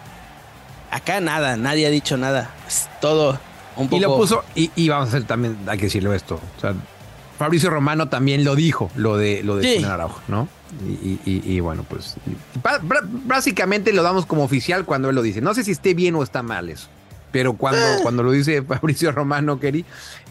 Acá 0.90 1.20
nada, 1.20 1.56
nadie 1.56 1.87
ha 1.87 1.90
dicho 1.90 2.16
nada. 2.16 2.54
Es 2.66 2.88
todo 3.02 3.38
un 3.76 3.88
poco... 3.88 3.98
Y 3.98 4.00
lo 4.00 4.16
puso, 4.16 4.42
y, 4.54 4.70
y 4.74 4.88
vamos 4.88 5.08
a 5.08 5.08
hacer 5.11 5.24
también, 5.24 5.58
hay 5.66 5.76
que 5.76 5.84
decirlo 5.84 6.14
esto. 6.14 6.40
O 6.56 6.61
sea, 6.61 6.74
Fabricio 7.38 7.70
Romano 7.70 8.09
también 8.09 8.44
lo 8.44 8.57
dijo, 8.57 8.90
lo 8.96 9.16
de 9.16 9.42
lo 9.44 9.57
de 9.57 9.62
Sí. 9.62 9.74
Julián 9.77 9.92
Araujo, 9.92 10.20
¿no? 10.29 10.48
Y, 10.87 10.92
y- 11.09 11.20
y- 11.24 11.53
y 11.55 11.61
bueno, 11.61 11.85
pues 11.88 12.16
básicamente 13.24 13.92
lo 13.92 14.03
damos 14.03 14.27
como 14.27 14.42
oficial 14.44 14.85
cuando 14.85 15.09
él 15.11 15.14
lo 15.14 15.22
dice. 15.22 15.40
No 15.40 15.55
sé 15.55 15.64
si 15.64 15.70
esté 15.72 15.94
bien 15.94 16.14
o 16.16 16.22
está 16.22 16.42
mal 16.42 16.68
eso. 16.68 16.88
pero 17.31 17.53
cuando, 17.53 17.79
Ah. 17.83 17.98
cuando 18.03 18.22
lo 18.22 18.33
dice 18.33 18.62
Fabricio 18.62 19.12
Romano, 19.12 19.61
Kerry, 19.61 19.85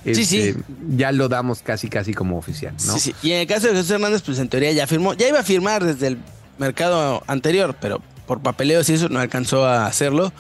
Sí, 0.04 0.26
sí. 0.26 0.40
este, 0.40 0.64
ya 0.96 1.12
lo 1.12 1.30
damos 1.30 1.62
casi, 1.62 1.90
casi 1.90 2.12
como 2.12 2.40
oficial, 2.40 2.74
¿no? 2.88 2.94
Sí, 2.94 3.00
sí. 3.00 3.16
Y 3.22 3.34
en 3.34 3.42
el 3.42 3.48
caso 3.48 3.68
de 3.68 3.74
Jesús 3.74 3.92
Hernández, 3.92 4.24
pues 4.24 4.40
en 4.40 4.50
teoría 4.50 4.72
ya 4.72 4.88
firmó. 4.88 5.14
Ya 5.14 5.28
iba 5.30 5.40
a 5.40 5.44
firmar 5.44 5.84
desde 5.86 6.08
el 6.08 6.18
mercado 6.58 7.22
anterior, 7.28 7.76
pero 7.80 8.02
por 8.26 8.42
papeleos 8.42 8.90
y 8.90 8.94
eso 8.96 9.10
no 9.10 9.20
alcanzó 9.20 9.64
a 9.68 9.86
hacerlo. 9.86 10.34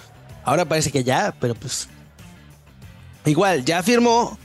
Ahora 0.43 0.65
parece 0.65 0.91
que 0.91 1.03
ya, 1.03 1.35
pero 1.39 1.53
pues. 1.53 1.89
Igual, 3.25 3.63
ya 3.63 3.83
firmó, 3.83 4.37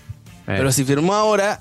Eh, 0.43 0.55
pero 0.59 0.71
si 0.71 0.85
firmó 0.85 1.15
ahora, 1.15 1.61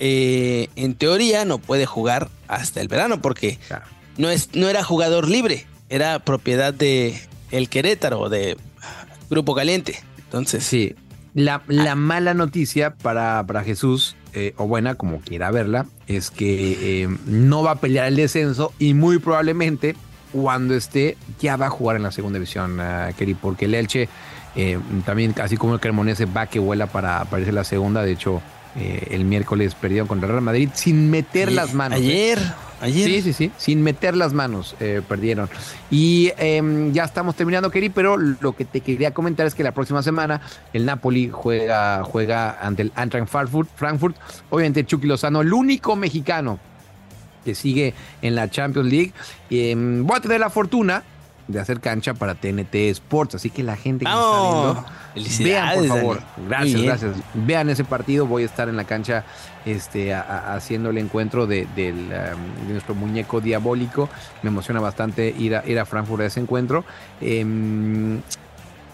eh, 0.00 0.68
en 0.76 0.94
teoría 0.94 1.44
no 1.44 1.58
puede 1.58 1.86
jugar 1.86 2.28
hasta 2.48 2.80
el 2.80 2.88
verano, 2.88 3.20
porque 3.22 3.58
claro. 3.68 3.84
no, 4.18 4.30
es, 4.30 4.54
no 4.54 4.68
era 4.68 4.82
jugador 4.82 5.28
libre, 5.28 5.66
era 5.88 6.18
propiedad 6.18 6.74
de 6.74 7.20
el 7.50 7.68
Querétaro, 7.68 8.28
de 8.28 8.56
Grupo 9.28 9.54
Caliente. 9.54 10.00
Entonces, 10.18 10.64
Sí, 10.64 10.94
la, 11.34 11.62
la 11.68 11.94
mala 11.94 12.34
noticia 12.34 12.94
para, 12.94 13.44
para 13.46 13.62
Jesús, 13.62 14.16
eh, 14.32 14.54
o 14.56 14.66
buena, 14.66 14.94
como 14.94 15.20
quiera 15.20 15.50
verla, 15.50 15.86
es 16.06 16.30
que 16.30 17.02
eh, 17.02 17.08
no 17.26 17.62
va 17.62 17.72
a 17.72 17.76
pelear 17.76 18.06
el 18.06 18.16
descenso 18.16 18.72
y 18.78 18.94
muy 18.94 19.18
probablemente 19.18 19.96
cuando 20.32 20.74
esté 20.74 21.16
ya 21.40 21.56
va 21.56 21.66
a 21.66 21.70
jugar 21.70 21.96
en 21.96 22.04
la 22.04 22.12
segunda 22.12 22.38
división, 22.38 22.78
uh, 22.78 23.12
Keri, 23.16 23.34
porque 23.34 23.64
el 23.64 23.74
Elche 23.74 24.08
eh, 24.56 24.78
también, 25.04 25.34
así 25.40 25.56
como 25.56 25.74
el 25.74 25.80
Cremonese, 25.80 26.24
va 26.26 26.46
que 26.46 26.58
vuela 26.58 26.86
para, 26.86 27.24
para 27.24 27.40
irse 27.40 27.50
a 27.50 27.54
la 27.54 27.64
segunda. 27.64 28.02
De 28.02 28.12
hecho, 28.12 28.40
eh, 28.80 29.08
el 29.10 29.24
miércoles 29.24 29.74
perdieron 29.74 30.08
contra 30.08 30.26
el 30.26 30.32
Real 30.32 30.42
Madrid 30.44 30.70
sin 30.74 31.10
meter 31.10 31.48
ayer- 31.48 31.56
las 31.56 31.74
manos. 31.74 31.98
¿eh? 32.00 32.02
Ayer, 32.02 32.38
ayer. 32.80 33.06
Sí, 33.10 33.22
sí, 33.22 33.32
sí, 33.32 33.52
sin 33.58 33.82
meter 33.82 34.16
las 34.16 34.32
manos 34.32 34.74
eh, 34.80 35.02
perdieron. 35.06 35.48
Y 35.90 36.32
em, 36.38 36.92
ya 36.92 37.04
estamos 37.04 37.36
terminando, 37.36 37.70
Keri, 37.70 37.90
pero 37.90 38.16
lo 38.16 38.56
que 38.56 38.64
te 38.64 38.80
quería 38.80 39.12
comentar 39.12 39.46
es 39.46 39.54
que 39.54 39.62
la 39.62 39.72
próxima 39.72 40.02
semana 40.02 40.40
el 40.72 40.86
Napoli 40.86 41.28
juega, 41.30 42.02
juega 42.04 42.58
ante 42.60 42.82
el 42.82 42.92
Eintracht 42.96 43.28
Frankfurt, 43.28 43.68
Frankfurt. 43.76 44.16
Obviamente 44.48 44.84
Chucky 44.86 45.06
Lozano, 45.06 45.42
el 45.42 45.52
único 45.52 45.94
mexicano 45.96 46.58
que 47.44 47.54
sigue 47.54 47.94
en 48.22 48.34
la 48.34 48.50
Champions 48.50 48.90
League. 48.90 49.12
Em, 49.50 50.06
voy 50.06 50.16
a 50.16 50.20
tener 50.20 50.40
la 50.40 50.50
fortuna 50.50 51.02
de 51.52 51.60
hacer 51.60 51.80
cancha 51.80 52.14
para 52.14 52.34
TNT 52.34 52.74
Sports, 52.90 53.34
así 53.36 53.50
que 53.50 53.62
la 53.62 53.76
gente 53.76 54.04
que 54.04 54.10
me 54.10 54.16
está 54.16 54.40
viendo, 54.42 55.44
Vean, 55.44 55.74
por 55.78 55.86
favor. 55.88 56.20
Dani. 56.48 56.72
Gracias, 56.72 56.82
gracias. 56.82 57.12
Vean 57.34 57.68
ese 57.70 57.84
partido. 57.84 58.26
Voy 58.26 58.42
a 58.42 58.46
estar 58.46 58.68
en 58.68 58.76
la 58.76 58.84
cancha 58.84 59.24
este, 59.66 60.14
a- 60.14 60.20
a- 60.22 60.54
haciendo 60.54 60.90
el 60.90 60.98
encuentro 60.98 61.46
de, 61.46 61.64
um, 61.64 61.76
de 62.66 62.72
nuestro 62.72 62.94
muñeco 62.94 63.40
diabólico. 63.40 64.08
Me 64.42 64.48
emociona 64.50 64.80
bastante 64.80 65.34
ir 65.36 65.56
a, 65.56 65.66
ir 65.66 65.78
a 65.78 65.84
Frankfurt 65.86 66.22
a 66.22 66.26
ese 66.26 66.40
encuentro. 66.40 66.84
Em, 67.20 68.20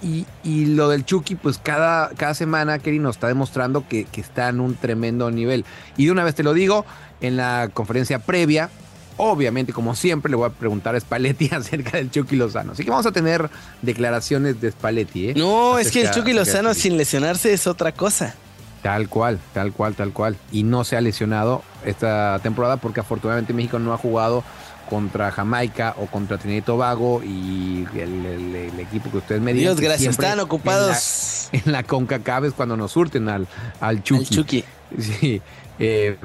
y, 0.03 0.27
y 0.45 0.67
lo 0.67 0.89
del 0.91 1.05
Chucky, 1.05 1.35
pues 1.37 1.59
cada, 1.59 2.11
cada 2.11 2.35
semana 2.35 2.79
Kerry 2.79 2.99
nos 2.99 3.17
está 3.17 3.29
demostrando 3.29 3.87
que, 3.89 4.05
que 4.05 4.21
está 4.21 4.49
en 4.49 4.61
un 4.61 4.75
tremendo 4.75 5.31
nivel. 5.31 5.65
Y 5.97 6.07
de 6.07 6.13
una 6.13 6.23
vez 6.25 6.35
te 6.35 6.43
lo 6.43 6.53
digo, 6.55 6.85
en 7.21 7.37
la 7.37 7.71
conferencia 7.73 8.19
previa, 8.19 8.69
obviamente, 9.19 9.73
como 9.73 9.95
siempre, 9.95 10.31
le 10.31 10.37
voy 10.37 10.47
a 10.47 10.53
preguntar 10.53 10.95
a 10.95 11.01
Spalletti 11.01 11.49
acerca 11.55 11.97
del 11.99 12.11
Chucky 12.11 12.37
Lozano. 12.37 12.73
Así 12.73 12.85
que 12.85 12.91
vamos 12.91 13.07
a 13.07 13.13
tener 13.13 13.49
declaraciones 13.83 14.61
de 14.61 14.71
Spalletti. 14.73 15.31
¿eh? 15.31 15.35
No, 15.37 15.79
es 15.79 15.91
que 15.91 16.03
el 16.03 16.11
Chucky 16.11 16.33
Lozano 16.33 16.75
sin 16.75 16.97
lesionarse 16.97 17.53
es 17.53 17.67
otra 17.67 17.93
cosa. 17.93 18.35
Tal 18.83 19.09
cual, 19.09 19.41
tal 19.53 19.73
cual, 19.73 19.95
tal 19.95 20.13
cual. 20.13 20.37
Y 20.53 20.63
no 20.63 20.85
se 20.85 20.97
ha 20.97 21.01
lesionado 21.01 21.63
esta 21.85 22.39
temporada 22.43 22.77
porque 22.77 23.01
afortunadamente 23.01 23.53
México 23.53 23.79
no 23.79 23.93
ha 23.93 23.99
jugado 23.99 24.45
contra 24.89 25.33
Jamaica 25.33 25.97
o 25.99 26.07
contra 26.07 26.39
Trinidad 26.39 26.63
y 26.63 26.65
Tobago 26.65 27.21
y 27.25 27.85
el, 27.97 28.25
el- 28.25 28.55
el 28.55 28.79
equipo 28.81 29.11
que 29.11 29.17
ustedes 29.17 29.41
me 29.41 29.53
digan. 29.53 29.75
Dios 29.75 29.81
gracias, 29.81 30.13
están 30.13 30.39
ocupados. 30.39 31.49
En 31.51 31.59
la, 31.63 31.67
en 31.67 31.73
la 31.73 31.83
CONCACAF 31.83 32.45
es 32.45 32.53
cuando 32.53 32.77
nos 32.77 32.93
surten 32.93 33.29
al, 33.29 33.49
al 33.81 34.05
Chucky. 34.05 34.23
El 34.23 34.29
Chucky. 34.31 34.65
Sí, 35.01 35.43
eh, 35.79 36.17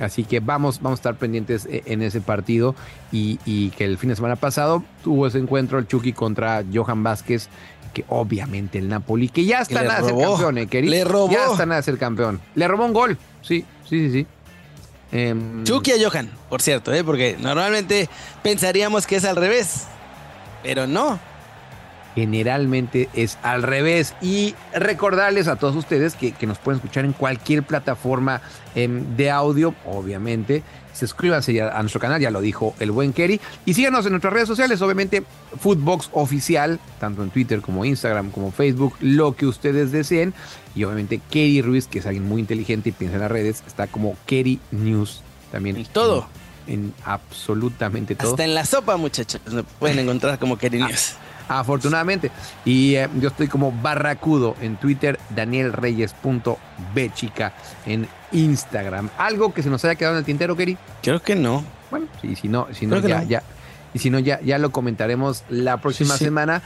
así 0.00 0.24
que 0.24 0.40
vamos, 0.40 0.80
vamos 0.80 0.98
a 0.98 1.00
estar 1.00 1.14
pendientes 1.16 1.66
e- 1.66 1.82
en 1.86 2.02
ese 2.02 2.20
partido 2.20 2.74
y, 3.12 3.38
y 3.44 3.70
que 3.70 3.84
el 3.84 3.98
fin 3.98 4.10
de 4.10 4.16
semana 4.16 4.36
pasado 4.36 4.84
tuvo 5.02 5.26
ese 5.26 5.38
encuentro 5.38 5.78
el 5.78 5.86
Chucky 5.88 6.12
contra 6.12 6.62
Johan 6.72 7.02
Vázquez, 7.02 7.48
que 7.92 8.04
obviamente 8.08 8.78
el 8.78 8.88
Napoli, 8.88 9.28
que 9.28 9.44
ya 9.44 9.60
está 9.60 9.82
le 9.82 9.88
nada 9.88 10.00
de 10.02 10.08
ser 10.10 10.16
campeón, 10.18 10.58
¿eh, 10.58 10.66
Keri? 10.68 10.88
le 10.88 11.04
robó. 11.04 11.32
Ya 11.32 11.46
está 11.46 11.66
nada 11.66 11.80
de 11.80 11.84
ser 11.84 11.98
campeón. 11.98 12.40
Le 12.54 12.68
robó 12.68 12.84
un 12.86 12.92
gol, 12.92 13.18
sí, 13.42 13.64
sí, 13.88 14.08
sí, 14.08 14.12
sí. 14.12 14.26
Em, 15.12 15.64
Chucky 15.64 15.90
a 15.90 15.94
Johan, 16.08 16.30
por 16.48 16.62
cierto, 16.62 16.92
¿eh? 16.94 17.02
porque 17.02 17.36
normalmente 17.40 18.08
pensaríamos 18.44 19.06
que 19.08 19.16
es 19.16 19.24
al 19.24 19.34
revés. 19.34 19.86
Pero 20.62 20.86
no. 20.86 21.18
Generalmente 22.14 23.08
es 23.14 23.38
al 23.42 23.62
revés. 23.62 24.14
Y 24.20 24.54
recordarles 24.74 25.48
a 25.48 25.56
todos 25.56 25.76
ustedes 25.76 26.14
que, 26.14 26.32
que 26.32 26.46
nos 26.46 26.58
pueden 26.58 26.78
escuchar 26.78 27.04
en 27.04 27.12
cualquier 27.12 27.62
plataforma 27.62 28.40
em, 28.74 29.16
de 29.16 29.30
audio, 29.30 29.74
obviamente. 29.86 30.62
Suscríbanse 30.92 31.54
ya 31.54 31.68
a 31.68 31.80
nuestro 31.80 32.00
canal, 32.00 32.20
ya 32.20 32.30
lo 32.30 32.40
dijo 32.40 32.74
el 32.80 32.90
buen 32.90 33.12
Kerry. 33.12 33.40
Y 33.64 33.74
síganos 33.74 34.04
en 34.06 34.12
nuestras 34.12 34.32
redes 34.32 34.48
sociales, 34.48 34.82
obviamente, 34.82 35.22
Footbox 35.58 36.10
Oficial, 36.12 36.80
tanto 36.98 37.22
en 37.22 37.30
Twitter 37.30 37.60
como 37.60 37.84
Instagram, 37.84 38.30
como 38.30 38.50
Facebook, 38.50 38.96
lo 39.00 39.36
que 39.36 39.46
ustedes 39.46 39.92
deseen. 39.92 40.34
Y 40.74 40.84
obviamente 40.84 41.20
Kerry 41.30 41.62
Ruiz, 41.62 41.86
que 41.86 42.00
es 42.00 42.06
alguien 42.06 42.28
muy 42.28 42.40
inteligente 42.40 42.90
y 42.90 42.92
piensa 42.92 43.16
en 43.16 43.22
las 43.22 43.30
redes, 43.30 43.62
está 43.66 43.86
como 43.86 44.16
Kerry 44.26 44.60
News 44.72 45.22
también. 45.52 45.76
En 45.76 45.86
todo. 45.86 46.26
En, 46.66 46.74
en 46.74 46.94
absolutamente 47.04 48.14
todo. 48.14 48.32
Hasta 48.32 48.44
en 48.44 48.54
la 48.54 48.64
sopa, 48.64 48.96
muchachos. 48.96 49.40
Me 49.50 49.62
pueden 49.62 50.00
encontrar 50.00 50.38
como 50.38 50.58
News. 50.60 51.16
Afortunadamente. 51.58 52.30
Y 52.64 52.94
eh, 52.94 53.08
yo 53.18 53.28
estoy 53.28 53.48
como 53.48 53.72
Barracudo 53.72 54.54
en 54.60 54.76
Twitter, 54.76 55.18
danielreyes.bchica 55.30 57.52
en 57.86 58.06
Instagram. 58.32 59.10
¿Algo 59.18 59.52
que 59.52 59.62
se 59.62 59.68
nos 59.70 59.84
haya 59.84 59.94
quedado 59.96 60.14
en 60.14 60.20
el 60.20 60.24
tintero, 60.24 60.56
Keri? 60.56 60.78
Creo 61.02 61.20
que 61.20 61.34
no. 61.36 61.62
Bueno, 61.90 62.06
y 62.22 62.36
si 62.36 62.48
no, 62.48 62.68
si 62.72 62.86
no 62.86 62.98
ya, 63.00 63.22
no. 63.22 63.28
ya. 63.28 63.42
Y 63.92 63.98
si 63.98 64.08
no, 64.10 64.20
ya, 64.20 64.40
ya 64.42 64.58
lo 64.58 64.70
comentaremos 64.70 65.42
la 65.48 65.78
próxima 65.78 66.12
Sí, 66.14 66.18
sí. 66.20 66.24
semana. 66.26 66.62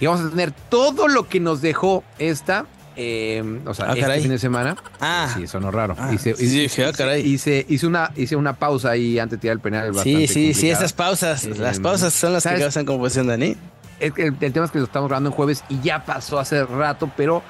Y 0.00 0.06
vamos 0.06 0.26
a 0.26 0.30
tener 0.30 0.50
todo 0.50 1.06
lo 1.06 1.28
que 1.28 1.38
nos 1.38 1.62
dejó 1.62 2.02
esta. 2.18 2.66
Eh, 2.96 3.60
o 3.66 3.74
sea, 3.74 3.86
Ah, 3.86 3.88
este 3.90 4.00
caray. 4.02 4.20
fin 4.22 4.30
de 4.30 4.38
semana. 4.38 4.76
Ah. 5.00 5.32
Sí, 5.36 5.46
sonó 5.46 5.70
raro. 5.70 5.94
Ah, 5.98 6.12
hice, 6.12 6.34
sí, 6.34 6.46
dije, 6.46 6.84
ah, 6.84 6.92
caray. 6.92 7.26
hice, 7.26 7.64
hice 7.68 7.86
una, 7.86 8.10
hice 8.16 8.36
una 8.36 8.54
pausa 8.54 8.90
ahí 8.90 9.18
antes 9.18 9.38
de 9.38 9.40
tirar 9.42 9.54
el 9.56 9.60
penal. 9.60 9.94
Sí, 10.02 10.26
sí, 10.26 10.54
sí, 10.54 10.70
esas 10.70 10.92
pausas. 10.92 11.44
Eh, 11.44 11.54
las 11.58 11.80
pausas 11.80 12.12
son 12.12 12.32
las 12.32 12.44
que 12.44 12.58
causan 12.58 12.84
confusión, 12.84 13.26
Dani. 13.26 13.56
Es 14.00 14.12
que 14.12 14.22
el, 14.26 14.36
el 14.40 14.52
tema 14.52 14.66
es 14.66 14.72
que 14.72 14.78
lo 14.78 14.84
estamos 14.84 15.08
grabando 15.08 15.30
en 15.30 15.34
jueves 15.36 15.62
y 15.68 15.80
ya 15.80 16.04
pasó 16.04 16.38
hace 16.40 16.64
rato, 16.64 17.10
pero 17.16 17.42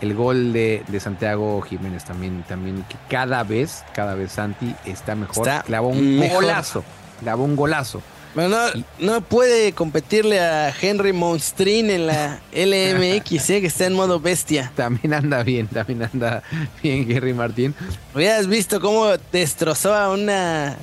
el 0.00 0.14
gol 0.14 0.52
de, 0.54 0.82
de 0.88 0.98
Santiago 1.00 1.60
Jiménez 1.60 2.04
también, 2.04 2.42
también 2.48 2.84
que 2.88 2.96
cada 3.10 3.42
vez, 3.44 3.84
cada 3.94 4.14
vez 4.14 4.32
Santi 4.32 4.74
está 4.86 5.14
mejor. 5.14 5.46
Está 5.46 5.62
clavó 5.62 5.88
un 5.88 6.18
mejor. 6.18 6.42
golazo, 6.42 6.84
clavó 7.20 7.44
un 7.44 7.54
golazo. 7.54 8.00
Bueno, 8.34 8.56
no, 8.74 8.84
no 9.00 9.20
puede 9.22 9.72
competirle 9.72 10.38
a 10.40 10.72
Henry 10.80 11.12
Monstrin 11.12 11.90
en 11.90 12.06
la 12.06 12.40
LMX, 12.52 13.50
¿eh? 13.50 13.60
que 13.60 13.66
está 13.66 13.86
en 13.86 13.94
modo 13.94 14.20
bestia. 14.20 14.70
También 14.76 15.14
anda 15.14 15.42
bien, 15.42 15.66
también 15.66 16.02
anda 16.12 16.42
bien 16.82 17.06
Jerry 17.08 17.34
Martín. 17.34 17.74
Hubieras 18.14 18.46
visto 18.46 18.80
cómo 18.80 19.08
destrozó 19.32 19.94
a 19.94 20.10
una 20.12 20.76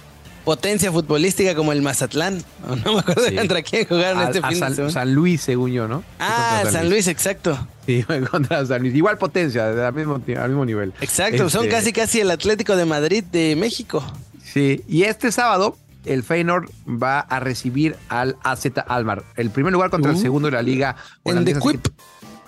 potencia 0.44 0.92
futbolística 0.92 1.56
como 1.56 1.72
el 1.72 1.82
Mazatlán. 1.82 2.44
No, 2.86 2.94
me 2.94 3.00
acuerdo 3.00 3.26
Sí. 3.28 3.36
contra 3.36 3.62
quién 3.62 3.86
jugaron 3.88 4.20
A, 4.20 4.26
este 4.26 4.40
a 4.40 4.42
fin 4.50 4.52
de 4.52 4.60
San, 4.60 4.76
semana. 4.76 4.94
San 4.94 5.14
Luis, 5.14 5.42
según 5.42 5.72
yo, 5.72 5.88
¿no? 5.88 6.04
Ah, 6.20 6.64
San 6.70 6.90
Luis, 6.90 7.08
exacto. 7.08 7.58
Sí, 7.86 8.04
contra 8.32 8.66
San 8.66 8.82
Luis. 8.82 8.94
Igual 8.94 9.18
potencia, 9.18 9.88
al 9.88 9.94
mismo, 9.94 10.16
al 10.38 10.50
mismo 10.50 10.66
nivel. 10.66 10.94
Exacto, 11.02 11.50
son 11.50 11.64
Este, 11.66 11.76
casi 11.76 11.94
casi 11.94 12.20
el 12.20 12.32
Atlético 12.32 12.76
de 12.76 12.86
Madrid 12.86 13.24
de 13.32 13.56
México. 13.56 14.04
Sí, 14.44 14.84
y 14.88 15.04
este 15.04 15.32
sábado 15.32 15.78
el 16.14 16.24
Feyenoord 16.24 16.70
va 16.88 17.20
a 17.20 17.40
recibir 17.40 17.96
al 18.10 18.38
AZ 18.44 18.66
Almar. 18.88 19.24
El 19.36 19.50
primer 19.50 19.74
lugar 19.74 19.90
contra 19.90 20.12
el 20.12 20.18
Uh, 20.18 20.22
segundo 20.22 20.48
de 20.48 20.54
la 20.58 20.62
liga 20.62 20.96
en 21.26 21.38
así 21.38 21.46
que- 21.46 21.80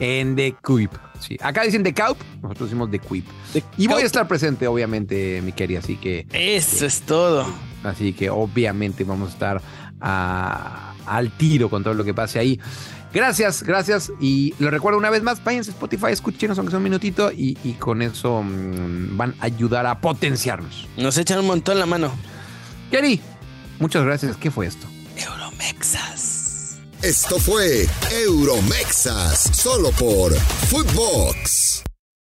En 0.01 0.35
De 0.35 0.53
Kuip. 0.61 0.91
Sí. 1.19 1.37
Acá 1.41 1.63
dicen 1.63 1.83
De 1.83 1.93
Kaup, 1.93 2.17
nosotros 2.41 2.69
decimos 2.69 2.89
De 2.89 2.99
Kuip. 2.99 3.25
De 3.53 3.61
Y 3.77 3.87
voy 3.87 4.03
a 4.03 4.05
estar 4.05 4.27
presente, 4.29 4.65
obviamente, 4.67 5.41
mi 5.43 5.51
querida, 5.51 5.79
así 5.79 5.97
que, 5.97 6.25
Eso 6.31 6.85
es 6.85 7.01
todo. 7.01 7.45
así 7.83 8.13
que 8.13 8.29
obviamente 8.29 9.03
vamos 9.03 9.29
a 9.31 9.33
estar 9.33 9.61
a- 9.99 10.93
al 11.05 11.31
tiro 11.31 11.69
con 11.69 11.83
todo 11.83 11.93
lo 11.93 12.03
que 12.05 12.13
pase 12.13 12.39
ahí. 12.39 12.59
Gracias, 13.13 13.63
gracias. 13.63 14.11
Y 14.21 14.53
lo 14.59 14.69
recuerdo 14.69 14.97
una 14.99 15.09
vez 15.09 15.23
más, 15.23 15.43
váyanse 15.43 15.71
a 15.71 15.73
Spotify, 15.73 16.11
escúchenos 16.11 16.57
aunque 16.59 16.69
sea 16.71 16.77
un 16.77 16.83
minutito 16.83 17.31
y, 17.31 17.57
y 17.63 17.73
con 17.73 18.01
eso 18.01 18.43
mm, 18.43 19.17
van 19.17 19.33
a 19.39 19.45
ayudar 19.45 19.85
a 19.87 19.99
potenciarnos. 19.99 20.87
Nos 20.95 21.17
echan 21.17 21.39
un 21.39 21.47
montón 21.47 21.79
la 21.79 21.85
mano. 21.87 22.11
Keri, 22.91 23.19
muchas 23.79 24.03
gracias. 24.03 24.37
¿Qué 24.37 24.51
fue 24.51 24.67
esto? 24.67 24.87
Euromexas. 25.17 26.79
Esto 27.01 27.39
fue 27.39 27.87
Euromexas, 28.11 29.51
solo 29.53 29.91
por 29.91 30.33
Footbox. 30.33 31.68